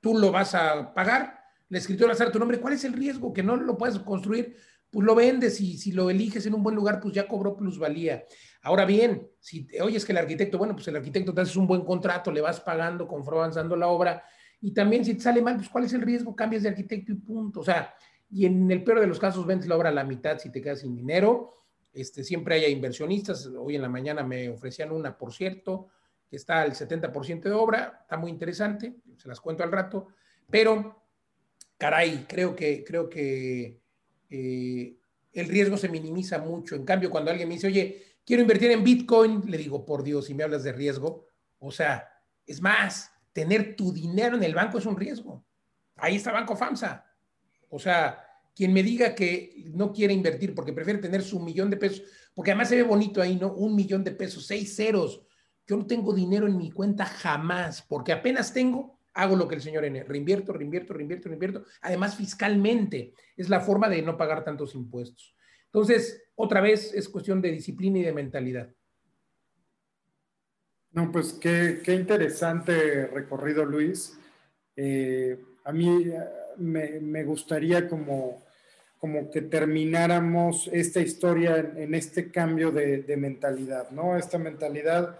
[0.00, 1.40] tú lo vas a pagar,
[1.70, 3.32] la escritura va a ser a tu nombre, ¿cuál es el riesgo?
[3.32, 4.56] Que no lo puedes construir,
[4.94, 8.24] pues lo vendes y si lo eliges en un buen lugar, pues ya cobró plusvalía.
[8.62, 11.84] Ahora bien, si oyes que el arquitecto, bueno, pues el arquitecto te hace un buen
[11.84, 14.22] contrato, le vas pagando conforme avanzando la obra,
[14.60, 17.16] y también si te sale mal, pues cuál es el riesgo, cambias de arquitecto y
[17.16, 17.58] punto.
[17.58, 17.92] O sea,
[18.30, 20.62] y en el peor de los casos vendes la obra a la mitad si te
[20.62, 21.50] quedas sin dinero.
[21.92, 25.88] Este, siempre hay inversionistas, hoy en la mañana me ofrecían una, por cierto,
[26.30, 30.06] que está al 70% de obra, está muy interesante, se las cuento al rato,
[30.48, 31.02] pero
[31.76, 33.83] caray, creo que, creo que
[34.36, 34.96] eh,
[35.32, 36.74] el riesgo se minimiza mucho.
[36.74, 40.26] En cambio, cuando alguien me dice, oye, quiero invertir en Bitcoin, le digo, por Dios,
[40.26, 41.28] si me hablas de riesgo,
[41.58, 42.08] o sea,
[42.44, 45.44] es más, tener tu dinero en el banco es un riesgo.
[45.96, 47.04] Ahí está Banco FAMSA.
[47.68, 48.24] O sea,
[48.54, 52.02] quien me diga que no quiere invertir porque prefiere tener su millón de pesos,
[52.34, 53.52] porque además se ve bonito ahí, ¿no?
[53.52, 55.22] Un millón de pesos, seis ceros.
[55.66, 59.62] Yo no tengo dinero en mi cuenta jamás, porque apenas tengo, hago lo que el
[59.62, 61.64] señor N, reinvierto, reinvierto, reinvierto, reinvierto.
[61.80, 65.34] Además, fiscalmente, es la forma de no pagar tantos impuestos.
[65.66, 68.70] Entonces, otra vez es cuestión de disciplina y de mentalidad.
[70.92, 74.16] No, pues qué, interesante recorrido, Luis.
[74.76, 76.12] Eh, a mí
[76.58, 78.44] me, gustaría como,
[78.98, 84.16] como, que termináramos esta historia en, este cambio de, mentalidad, ¿no?
[84.16, 85.18] Esta mentalidad,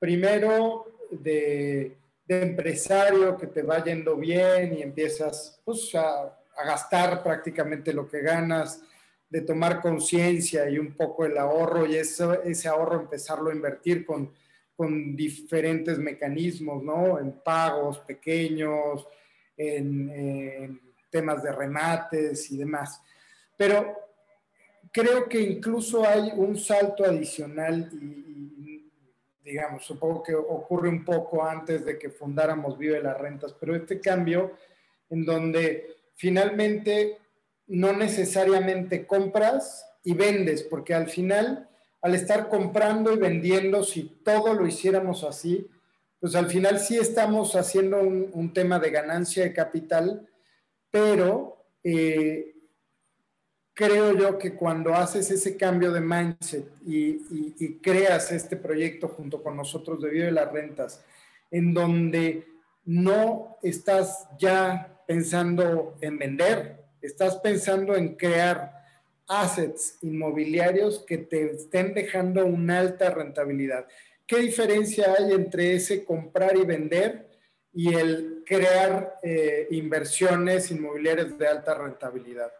[0.00, 1.96] primero, de,
[2.40, 8.82] empresario que te va yendo bien y empiezas pues, a, gastar prácticamente lo que ganas,
[9.28, 14.04] de tomar conciencia y un poco el ahorro y eso, ese ahorro empezarlo a invertir
[14.04, 14.30] con,
[14.76, 17.18] con diferentes mecanismos, ¿no?
[17.18, 19.06] En pagos pequeños,
[19.56, 20.80] en,
[21.10, 23.00] temas de remates y demás.
[23.56, 23.94] Pero
[24.90, 28.31] creo que incluso hay un salto adicional y,
[29.44, 34.00] digamos, supongo que ocurre un poco antes de que fundáramos Vive las Rentas, pero este
[34.00, 34.52] cambio
[35.10, 37.18] en donde finalmente
[37.66, 41.68] no necesariamente compras y vendes, porque al final,
[42.00, 45.68] al estar comprando y vendiendo, si todo lo hiciéramos así,
[46.20, 50.28] pues al final sí estamos haciendo un, tema de ganancia de capital,
[50.90, 52.51] pero eh,
[53.82, 59.56] creo yo que cuando haces ese cambio de mindset y, creas este proyecto junto con
[59.56, 61.04] nosotros de Vive las Rentas,
[61.50, 62.46] en donde
[62.84, 68.72] no estás ya pensando en vender, estás pensando en crear
[69.26, 73.86] assets inmobiliarios que te estén dejando una alta rentabilidad.
[74.26, 77.28] ¿Qué diferencia hay entre ese comprar y vender
[77.72, 82.52] y el crear eh, inversiones inmobiliarias de alta rentabilidad?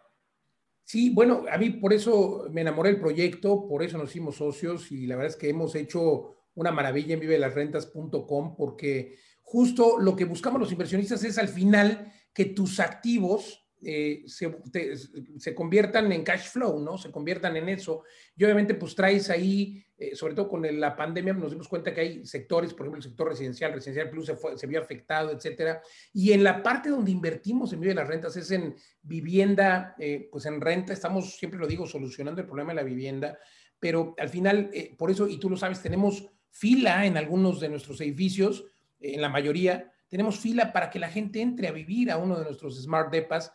[0.92, 4.92] Sí, bueno, a mí por eso me enamoré del proyecto, por eso nos hicimos socios
[4.92, 10.26] y la verdad es que hemos hecho una maravilla en vivelasrentas.com porque justo lo que
[10.26, 16.78] buscamos los inversionistas es al final que tus activos eh, se, conviertan en cash flow,
[16.78, 16.96] ¿no?
[16.96, 18.04] Se conviertan en eso.
[18.36, 22.00] Y obviamente, pues traes ahí, eh, sobre todo con la pandemia, nos dimos cuenta que
[22.00, 25.82] hay sectores, por ejemplo, el sector residencial, Residencial Plus se, se vio afectado, etcétera.
[26.12, 30.28] Y en la parte donde invertimos en medio de las rentas es en vivienda, eh,
[30.30, 33.38] pues en renta, estamos, siempre lo digo, solucionando el problema de la vivienda,
[33.80, 38.00] pero al final, por eso, y tú lo sabes, tenemos fila en algunos de nuestros
[38.00, 38.64] edificios,
[39.00, 42.44] en la mayoría, tenemos fila para que la gente entre a vivir a uno de
[42.44, 43.50] nuestros smart depas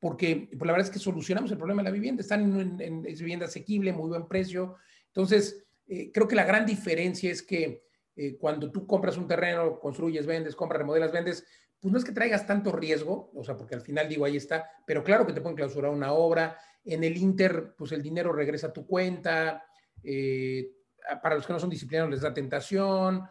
[0.00, 3.46] porque pues, la verdad es que solucionamos el problema de la vivienda, están en, vivienda
[3.46, 4.76] asequible, muy buen precio.
[5.06, 7.84] Entonces, eh, creo que la gran diferencia es que
[8.14, 11.44] eh, cuando tú compras un terreno, construyes, vendes, compras, remodelas, vendes,
[11.80, 14.68] pues no es que traigas tanto riesgo, o sea, porque al final digo, ahí está,
[14.86, 18.68] pero claro que te pueden clausurar una obra, en el Inter, pues el dinero regresa
[18.68, 19.64] a tu cuenta,
[20.02, 20.70] eh,
[21.22, 23.22] para los que no son disciplinados les da tentación,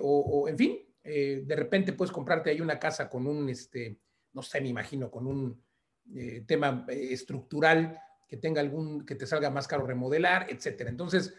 [0.00, 3.98] o, en fin, de repente puedes comprarte ahí una casa con un, este,
[4.32, 5.65] no sé, me imagino, con un
[6.14, 7.98] eh, tema eh, estructural
[8.28, 10.90] que tenga algún, que te salga más caro remodelar, etcétera.
[10.90, 11.34] Entonces,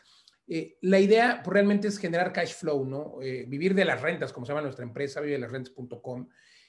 [0.48, 3.18] eh, la idea realmente es generar cash flow, ¿no?
[3.18, 6.28] vivir de las rentas, como se llama nuestra empresa, vive de las rentas.com.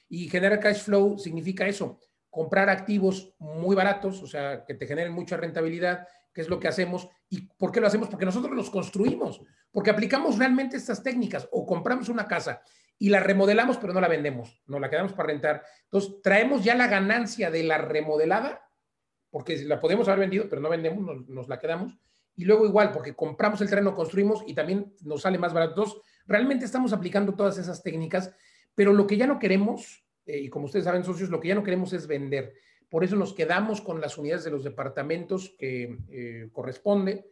[0.09, 5.13] Y generar cash flow significa eso, comprar activos muy baratos, o sea, que te generen
[5.13, 7.07] mucha rentabilidad, que es lo que hacemos.
[7.29, 8.09] ¿Y por qué lo hacemos?
[8.09, 9.41] Porque nosotros los construimos,
[9.71, 12.61] porque aplicamos realmente estas técnicas o compramos una casa
[12.97, 15.63] y la remodelamos, pero no la vendemos, no la quedamos para rentar.
[15.85, 18.69] Entonces, traemos ya la ganancia de la remodelada,
[19.29, 21.97] porque la podemos haber vendido, pero no vendemos, nos, la quedamos.
[22.35, 25.71] Y luego igual, porque compramos el terreno, construimos y también nos sale más barato.
[25.71, 28.33] Entonces, realmente estamos aplicando todas esas técnicas,
[28.75, 31.55] pero lo que ya no queremos, eh, y como ustedes saben, socios, lo que ya
[31.55, 32.53] no queremos es vender.
[32.89, 37.29] Por eso nos quedamos con las unidades de los departamentos que eh, corresponde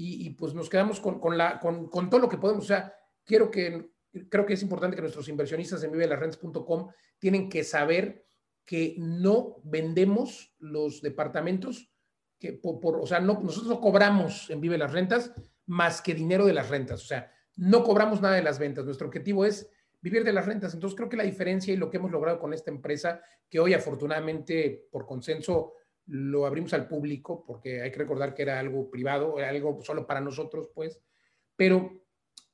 [0.00, 2.64] y, pues nos quedamos con, con la, con, con todo lo que podemos.
[2.64, 2.94] O sea,
[3.24, 3.90] quiero que
[4.30, 6.88] creo que es importante que nuestros inversionistas en vivelasrentes.com
[7.18, 8.24] tienen que saber
[8.64, 11.90] que no vendemos los departamentos,
[12.38, 15.32] que por, o sea, no, nosotros no cobramos en Vive las Rentas
[15.66, 18.84] más que dinero de las rentas, o sea, no cobramos nada de las ventas.
[18.84, 19.68] Nuestro objetivo es
[20.00, 20.72] vivir de las rentas.
[20.72, 23.20] Entonces, creo que la diferencia y lo que hemos logrado con esta empresa,
[23.50, 25.74] que hoy afortunadamente por consenso
[26.08, 30.06] lo abrimos al público, porque hay que recordar que era algo privado, era algo solo
[30.06, 31.00] para nosotros, pues,
[31.54, 31.92] pero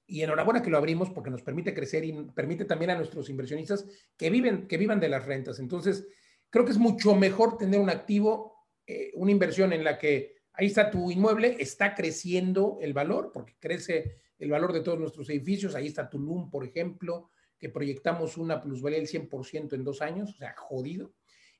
[0.06, 3.86] y enhorabuena que lo abrimos porque nos permite crecer y permite también a nuestros inversionistas
[4.16, 5.58] que, viven, que vivan de las rentas.
[5.58, 6.06] Entonces,
[6.50, 10.66] creo que es mucho mejor tener un activo, eh, una inversión en la que ahí
[10.66, 15.74] está tu inmueble, está creciendo el valor, porque crece el valor de todos nuestros edificios.
[15.74, 20.36] Ahí está Tulum, por ejemplo, que proyectamos una plusvalía del 100% en dos años, o
[20.36, 21.14] sea, jodido.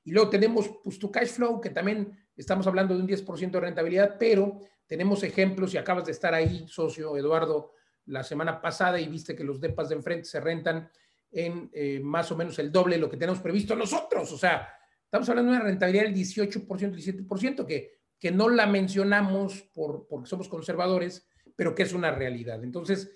[0.05, 3.59] Y luego tenemos pues, tu cash flow, que también estamos hablando de un 10% de
[3.59, 7.73] rentabilidad, pero tenemos ejemplos, y acabas de estar ahí, socio Eduardo,
[8.05, 10.89] la semana pasada y viste que los depas de enfrente se rentan
[11.31, 14.31] en eh, más o menos el doble de lo que tenemos previsto nosotros.
[14.31, 14.69] O sea,
[15.03, 20.29] estamos hablando de una rentabilidad del 18%, 17%, que, que no la mencionamos por, porque
[20.29, 22.63] somos conservadores, pero que es una realidad.
[22.63, 23.11] Entonces,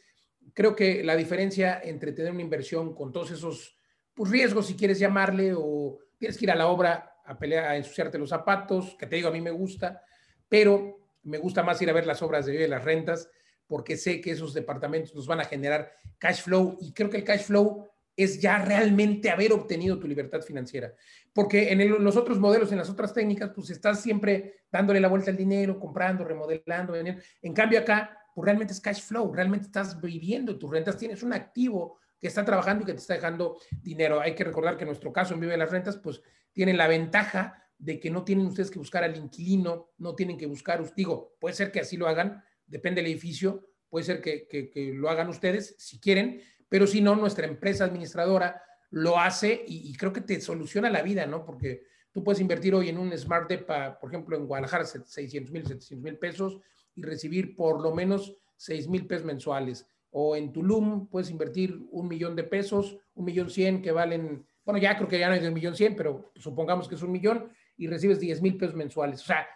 [0.53, 3.77] creo que la diferencia entre tener una inversión con todos esos
[4.13, 7.77] pues, riesgos, si quieres llamarle, o tienes que ir a la obra a pelear, a
[7.77, 10.03] ensuciarte los zapatos, que te digo, a mí me gusta,
[10.47, 13.29] pero me gusta más ir a ver las obras de las rentas
[13.65, 17.23] porque sé que esos departamentos nos van a generar cash flow y creo que el
[17.23, 20.93] cash flow es ya realmente haber obtenido tu libertad financiera.
[21.31, 25.31] Porque en los otros modelos, en las otras técnicas, pues estás siempre dándole la vuelta
[25.31, 26.95] al dinero, comprando, remodelando.
[26.95, 31.31] En cambio acá, pues realmente es cash flow, realmente estás viviendo tus rentas, tienes un
[31.31, 34.19] activo que está trabajando y que te está dejando dinero.
[34.19, 37.63] Hay que recordar que en nuestro caso en Vive las Rentas, pues tienen la ventaja
[37.77, 41.55] de que no tienen ustedes que buscar al inquilino, no tienen que buscar, digo, puede
[41.55, 45.99] ser que así lo hagan, depende del edificio, puede ser que, lo hagan ustedes si
[45.99, 48.61] quieren, pero si no, nuestra empresa administradora
[48.91, 51.45] lo hace y, creo que te soluciona la vida, ¿no?
[51.45, 55.65] Porque tú puedes invertir hoy en un Smart Depa, por ejemplo, en Guadalajara, 600 mil,
[55.65, 56.59] 700 mil pesos
[56.95, 59.87] y recibir por lo menos 6 mil pesos mensuales.
[60.11, 64.79] O en Tulum puedes invertir un millón de pesos, un millón cien que valen, bueno,
[64.79, 67.11] ya creo que ya no es de un millón cien, pero supongamos que es un
[67.11, 69.21] millón y recibes 10 mil pesos mensuales.
[69.21, 69.47] O sea,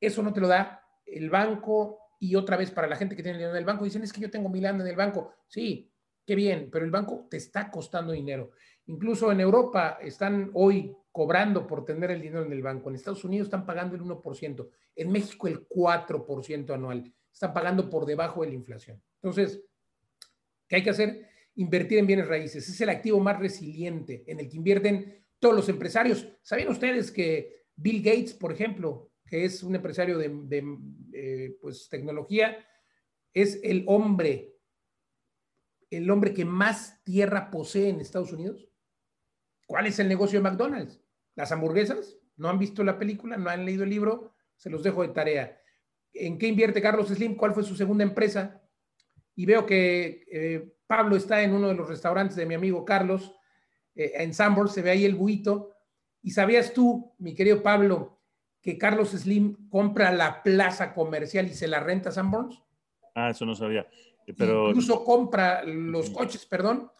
[0.00, 3.38] eso no te lo da el banco, y otra vez para la gente que tiene
[3.38, 5.32] dinero en el banco, dicen, es que yo tengo mil en el banco.
[5.46, 5.90] Sí,
[6.24, 8.50] qué bien, pero el banco te está costando dinero.
[8.86, 12.88] Incluso en Europa están hoy cobrando por tener el dinero en el banco.
[12.88, 14.68] En Estados Unidos están pagando el 1%.
[14.96, 17.12] En México el 4% anual.
[17.32, 19.02] Están pagando por debajo de la inflación.
[19.16, 19.62] Entonces,
[20.68, 21.28] ¿qué hay que hacer?
[21.54, 22.68] Invertir en bienes raíces.
[22.68, 26.28] Es el activo más resiliente en el que invierten todos los empresarios.
[26.42, 30.64] ¿Sabían ustedes que Bill Gates, por ejemplo, que es un empresario de,
[31.12, 32.64] eh, pues, tecnología,
[33.34, 34.54] es el hombre,
[35.90, 38.68] el hombre que más tierra posee en Estados Unidos.
[39.66, 41.00] ¿Cuál es el negocio de McDonald's?
[41.34, 42.18] ¿Las hamburguesas?
[42.36, 45.60] no han visto la película, no han leído el libro, se los dejo de tarea.
[46.12, 47.36] ¿En qué invierte Carlos Slim?
[47.36, 48.62] ¿Cuál fue su segunda empresa?
[49.36, 53.34] Y veo que eh, Pablo está en uno de los restaurantes de mi amigo Carlos,
[53.94, 55.72] eh, en Sanborns, se ve ahí el buito.
[56.22, 58.18] ¿Y sabías tú, mi querido Pablo,
[58.60, 62.62] que Carlos Slim compra la plaza comercial y se la renta a Sanborns?
[63.14, 63.86] Ah, eso no sabía.
[64.36, 64.68] Pero...
[64.68, 66.90] Incluso compra los coches, perdón,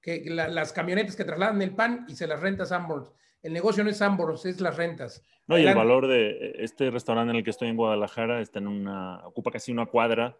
[0.00, 3.10] que las camionetas que trasladan el pan y se las renta a Sanborns.
[3.42, 5.22] El negocio no es Sanborns, es las rentas.
[5.46, 8.66] No, y el valor de este restaurante en el que estoy en Guadalajara está en
[8.66, 10.36] una, ocupa casi una cuadra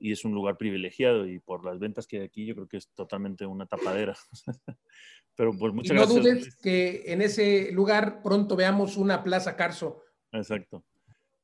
[0.00, 2.76] y es un lugar privilegiado y por las ventas que hay aquí yo creo que
[2.78, 4.16] es totalmente una tapadera.
[5.34, 6.24] Pero pues muchas y no gracias.
[6.24, 10.02] dudes que en ese lugar pronto veamos una Plaza Carso.
[10.32, 10.84] Exacto.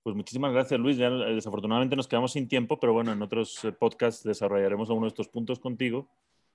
[0.03, 0.97] Pues muchísimas gracias, Luis.
[0.97, 5.13] Ya, eh, desafortunadamente nos quedamos sin tiempo, pero bueno, en otros eh, podcasts desarrollaremos algunos
[5.13, 6.11] de estos puntos contigo.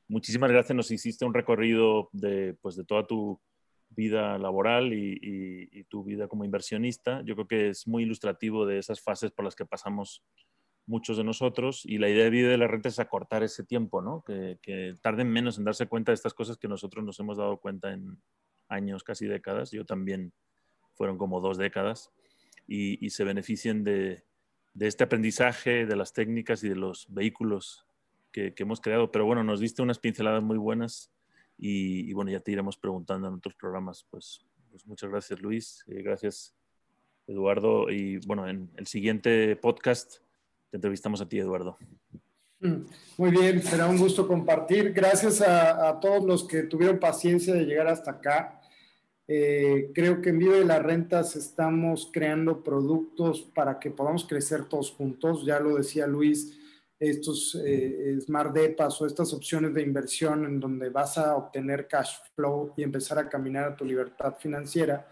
[0.07, 0.75] Muchísimas gracias.
[0.75, 3.39] Nos hiciste un recorrido de, pues, de toda tu
[3.89, 7.21] vida laboral y, y, y tu vida como inversionista.
[7.23, 10.21] Yo creo que es muy ilustrativo de esas fases por las que pasamos
[10.89, 14.01] muchos de nosotros y la idea de vida de la renta es acortar ese tiempo,
[14.01, 14.23] ¿no?
[14.25, 17.57] Que, que, tarden menos en darse cuenta de estas cosas que nosotros nos hemos dado
[17.57, 18.17] cuenta en
[18.69, 19.69] años, casi décadas.
[19.69, 20.33] Yo también
[20.95, 22.11] fueron como dos décadas
[22.67, 24.23] y, y se beneficien de,
[24.73, 27.85] de, este aprendizaje, de las técnicas y de los vehículos
[28.31, 29.11] que, que, hemos creado.
[29.11, 31.11] Pero bueno, nos diste unas pinceladas muy buenas
[31.55, 34.07] y, y bueno, ya te iremos preguntando en otros programas.
[34.09, 35.83] Pues, pues muchas gracias, Luis.
[35.87, 36.55] Eh, gracias,
[37.27, 37.91] Eduardo.
[37.91, 40.23] Y bueno, en el siguiente podcast
[40.69, 41.77] te entrevistamos a ti, Eduardo.
[42.59, 42.85] Mm,
[43.17, 44.91] muy bien, será un gusto compartir.
[44.93, 48.59] Gracias a, a todos los que tuvieron paciencia de llegar hasta acá.
[49.31, 54.65] Eh, creo que en Vive de las Rentas estamos creando productos para que podamos crecer
[54.65, 55.45] todos juntos.
[55.45, 56.57] Ya lo decía Luis,
[56.99, 62.15] estos eh, Smart Depas o estas opciones de inversión en donde vas a obtener cash
[62.35, 65.07] flow y empezar a caminar a tu libertad financiera.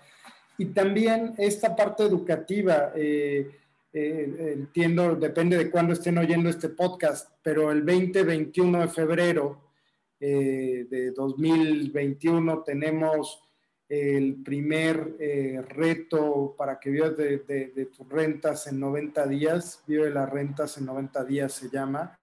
[0.57, 2.93] Y también esta parte educativa.
[2.95, 3.51] Eh,
[3.97, 9.61] eh, entiendo, depende de cuándo estén oyendo este podcast, pero el 20-21 de febrero
[10.19, 13.41] eh, de 2021 tenemos
[13.89, 19.83] el primer eh, reto para que vivas de, de, de, tus rentas en 90 días,
[19.87, 22.19] vive las rentas en 90 días se llama.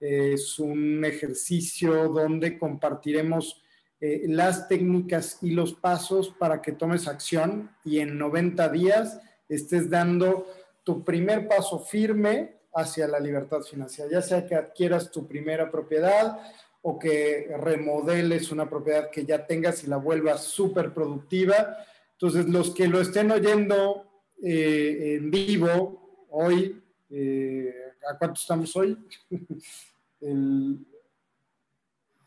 [0.00, 3.62] Es un ejercicio donde compartiremos
[4.06, 9.88] eh, las técnicas y los pasos para que tomes acción y en 90 días estés
[9.88, 10.46] dando
[10.84, 16.38] tu primer paso firme hacia la libertad financiera, ya sea que adquieras tu primera propiedad
[16.82, 21.78] o que remodeles una propiedad que ya tengas y la vuelvas súper productiva.
[22.12, 27.74] Entonces, los que lo estén oyendo eh, en vivo hoy, eh,
[28.08, 28.98] ¿a cuánto estamos hoy?
[30.20, 30.86] El,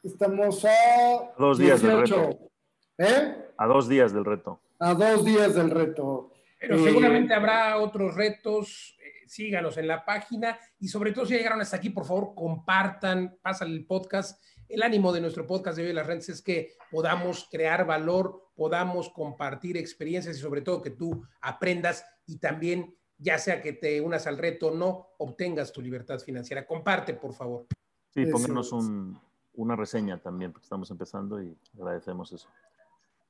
[0.02, 1.34] estamos a...
[1.38, 2.16] Dos días 18.
[2.16, 2.50] del reto.
[2.98, 3.52] ¿Eh?
[3.58, 4.60] A dos días del reto.
[4.80, 6.32] A dos días del reto.
[6.60, 8.98] Pero eh, seguramente habrá otros retos.
[9.00, 13.38] Eh, síganos en la página y sobre todo si llegaron hasta aquí, por favor, compartan,
[13.42, 14.42] pasan el podcast.
[14.68, 18.52] El ánimo de nuestro podcast de hoy de las rentas es que podamos crear valor,
[18.56, 24.02] podamos compartir experiencias y sobre todo que tú aprendas y también, ya sea que te
[24.02, 26.66] unas al reto o no, obtengas tu libertad financiera.
[26.66, 27.68] Comparte, por favor.
[28.10, 29.18] Sí, pónganos un,
[29.54, 32.50] una reseña también, porque estamos empezando y agradecemos eso.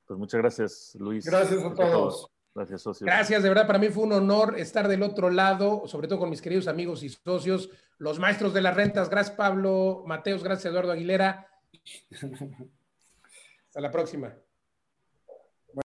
[0.06, 1.26] Pues muchas gracias, Luis.
[1.26, 2.30] Gracias a todos.
[2.54, 3.06] Gracias, socios.
[3.06, 6.30] Gracias, de verdad, para mí fue un honor estar del otro lado, sobre todo con
[6.30, 9.08] mis queridos amigos y socios, los maestros de las rentas.
[9.10, 11.48] Gracias, Pablo Mateos, gracias, Eduardo Aguilera.
[13.68, 14.34] Hasta la próxima.